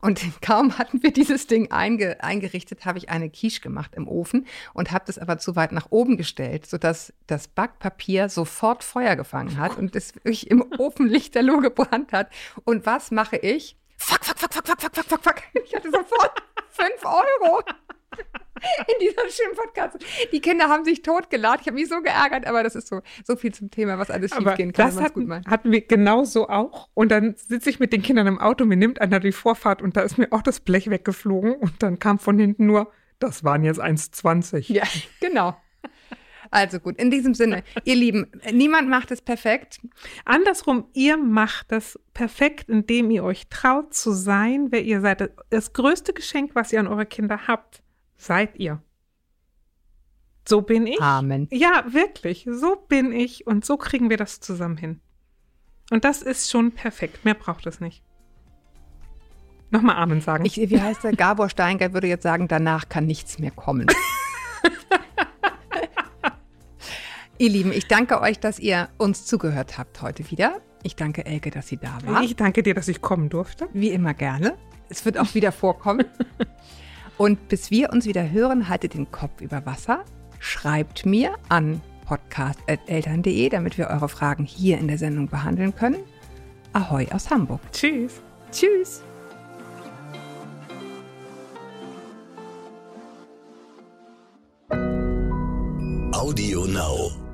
Und 0.00 0.20
kaum 0.42 0.78
hatten 0.78 1.02
wir 1.02 1.12
dieses 1.12 1.46
Ding 1.46 1.70
einge 1.70 2.22
eingerichtet, 2.22 2.84
habe 2.84 2.98
ich 2.98 3.08
eine 3.08 3.30
Quiche 3.30 3.60
gemacht 3.60 3.94
im 3.94 4.08
Ofen 4.08 4.46
und 4.74 4.92
habe 4.92 5.04
das 5.06 5.18
aber 5.18 5.38
zu 5.38 5.56
weit 5.56 5.72
nach 5.72 5.86
oben 5.90 6.16
gestellt, 6.16 6.66
sodass 6.66 7.12
das 7.26 7.48
Backpapier 7.48 8.28
sofort 8.28 8.84
Feuer 8.84 9.16
gefangen 9.16 9.58
hat 9.58 9.76
und 9.76 9.96
es 9.96 10.14
wirklich 10.14 10.50
im 10.50 10.64
Ofen 10.78 11.06
lichterloh 11.06 11.60
gebrannt 11.60 12.12
hat. 12.12 12.30
Und 12.64 12.86
was 12.86 13.10
mache 13.10 13.36
ich? 13.36 13.76
Fuck, 13.96 14.24
fuck, 14.24 14.38
fuck, 14.38 14.52
fuck, 14.52 14.66
fuck, 14.66 14.80
fuck, 14.80 14.94
fuck, 14.94 15.06
fuck, 15.06 15.24
fuck. 15.24 15.42
Ich 15.64 15.74
hatte 15.74 15.90
sofort 15.90 16.42
fünf 16.70 17.04
Euro. 17.04 17.62
in 18.88 18.94
dieser 19.00 19.28
Schimpfpodcast. 19.28 19.98
Die 20.32 20.40
Kinder 20.40 20.68
haben 20.68 20.84
sich 20.84 21.02
totgeladen. 21.02 21.60
Ich 21.60 21.66
habe 21.66 21.76
mich 21.76 21.88
so 21.88 22.00
geärgert, 22.00 22.46
aber 22.46 22.62
das 22.62 22.74
ist 22.74 22.88
so, 22.88 23.00
so 23.24 23.36
viel 23.36 23.52
zum 23.52 23.70
Thema, 23.70 23.98
was 23.98 24.10
alles 24.10 24.34
schiefgehen 24.34 24.72
kann. 24.72 24.86
Das 24.86 25.00
hatten, 25.00 25.44
hatten 25.46 25.72
wir 25.72 25.82
genauso 25.82 26.48
auch. 26.48 26.88
Und 26.94 27.10
dann 27.10 27.34
sitze 27.36 27.70
ich 27.70 27.80
mit 27.80 27.92
den 27.92 28.02
Kindern 28.02 28.26
im 28.26 28.38
Auto, 28.38 28.64
mir 28.64 28.76
nimmt 28.76 29.00
einer 29.00 29.20
die 29.20 29.32
Vorfahrt 29.32 29.82
und 29.82 29.96
da 29.96 30.02
ist 30.02 30.18
mir 30.18 30.28
auch 30.32 30.42
das 30.42 30.60
Blech 30.60 30.90
weggeflogen 30.90 31.54
und 31.54 31.82
dann 31.82 31.98
kam 31.98 32.18
von 32.18 32.38
hinten 32.38 32.66
nur, 32.66 32.90
das 33.18 33.44
waren 33.44 33.64
jetzt 33.64 33.80
1,20. 33.80 34.72
Ja, 34.72 34.84
genau. 35.20 35.56
Also 36.50 36.78
gut, 36.78 36.96
in 36.98 37.10
diesem 37.10 37.34
Sinne, 37.34 37.64
ihr 37.84 37.96
Lieben, 37.96 38.30
niemand 38.52 38.88
macht 38.88 39.10
es 39.10 39.20
perfekt. 39.20 39.80
Andersrum, 40.24 40.86
ihr 40.92 41.16
macht 41.16 41.72
das 41.72 41.98
perfekt, 42.14 42.68
indem 42.68 43.10
ihr 43.10 43.24
euch 43.24 43.48
traut 43.48 43.94
zu 43.94 44.12
sein, 44.12 44.68
wer 44.70 44.82
ihr 44.82 45.00
seid. 45.00 45.30
Das 45.50 45.72
größte 45.72 46.12
Geschenk, 46.12 46.54
was 46.54 46.72
ihr 46.72 46.78
an 46.78 46.86
eure 46.86 47.06
Kinder 47.06 47.48
habt, 47.48 47.82
seid 48.16 48.56
ihr. 48.56 48.82
So 50.48 50.62
bin 50.62 50.86
ich. 50.86 51.00
Amen. 51.00 51.48
Ja, 51.50 51.84
wirklich. 51.88 52.48
So 52.50 52.76
bin 52.76 53.12
ich 53.12 53.46
und 53.46 53.64
so 53.64 53.76
kriegen 53.76 54.10
wir 54.10 54.16
das 54.16 54.40
zusammen 54.40 54.76
hin. 54.76 55.00
Und 55.90 56.04
das 56.04 56.22
ist 56.22 56.50
schon 56.50 56.72
perfekt. 56.72 57.24
Mehr 57.24 57.34
braucht 57.34 57.66
es 57.66 57.80
nicht. 57.80 58.02
Nochmal 59.70 59.96
Amen 59.96 60.20
sagen. 60.20 60.44
Ich, 60.44 60.56
wie 60.56 60.80
heißt 60.80 61.04
der? 61.04 61.12
Gabor 61.12 61.48
Steingart 61.48 61.92
würde 61.92 62.06
jetzt 62.06 62.22
sagen, 62.22 62.46
danach 62.46 62.88
kann 62.88 63.06
nichts 63.06 63.38
mehr 63.38 63.50
kommen. 63.50 63.88
ihr 67.38 67.50
Lieben, 67.50 67.72
ich 67.72 67.88
danke 67.88 68.20
euch, 68.20 68.38
dass 68.38 68.60
ihr 68.60 68.88
uns 68.98 69.26
zugehört 69.26 69.78
habt 69.78 70.02
heute 70.02 70.30
wieder. 70.30 70.60
Ich 70.84 70.94
danke 70.94 71.26
Elke, 71.26 71.50
dass 71.50 71.66
sie 71.66 71.78
da 71.78 71.98
war. 72.04 72.22
Ich 72.22 72.36
danke 72.36 72.62
dir, 72.62 72.74
dass 72.74 72.86
ich 72.86 73.00
kommen 73.00 73.28
durfte. 73.28 73.68
Wie 73.72 73.90
immer 73.90 74.14
gerne. 74.14 74.56
Es 74.88 75.04
wird 75.04 75.18
auch 75.18 75.34
wieder 75.34 75.50
vorkommen. 75.50 76.06
Und 77.18 77.48
bis 77.48 77.70
wir 77.70 77.92
uns 77.92 78.06
wieder 78.06 78.30
hören, 78.30 78.68
haltet 78.68 78.94
den 78.94 79.10
Kopf 79.10 79.40
über 79.40 79.64
Wasser, 79.64 80.04
schreibt 80.38 81.06
mir 81.06 81.34
an 81.48 81.80
podcast.eltern.de, 82.04 83.48
damit 83.48 83.78
wir 83.78 83.88
eure 83.88 84.08
Fragen 84.08 84.44
hier 84.44 84.78
in 84.78 84.88
der 84.88 84.98
Sendung 84.98 85.28
behandeln 85.28 85.74
können. 85.74 86.04
Ahoi 86.72 87.06
aus 87.10 87.30
Hamburg. 87.30 87.60
Tschüss. 87.72 88.20
Tschüss. 88.52 89.02
Audio 96.12 96.66
Now. 96.66 97.25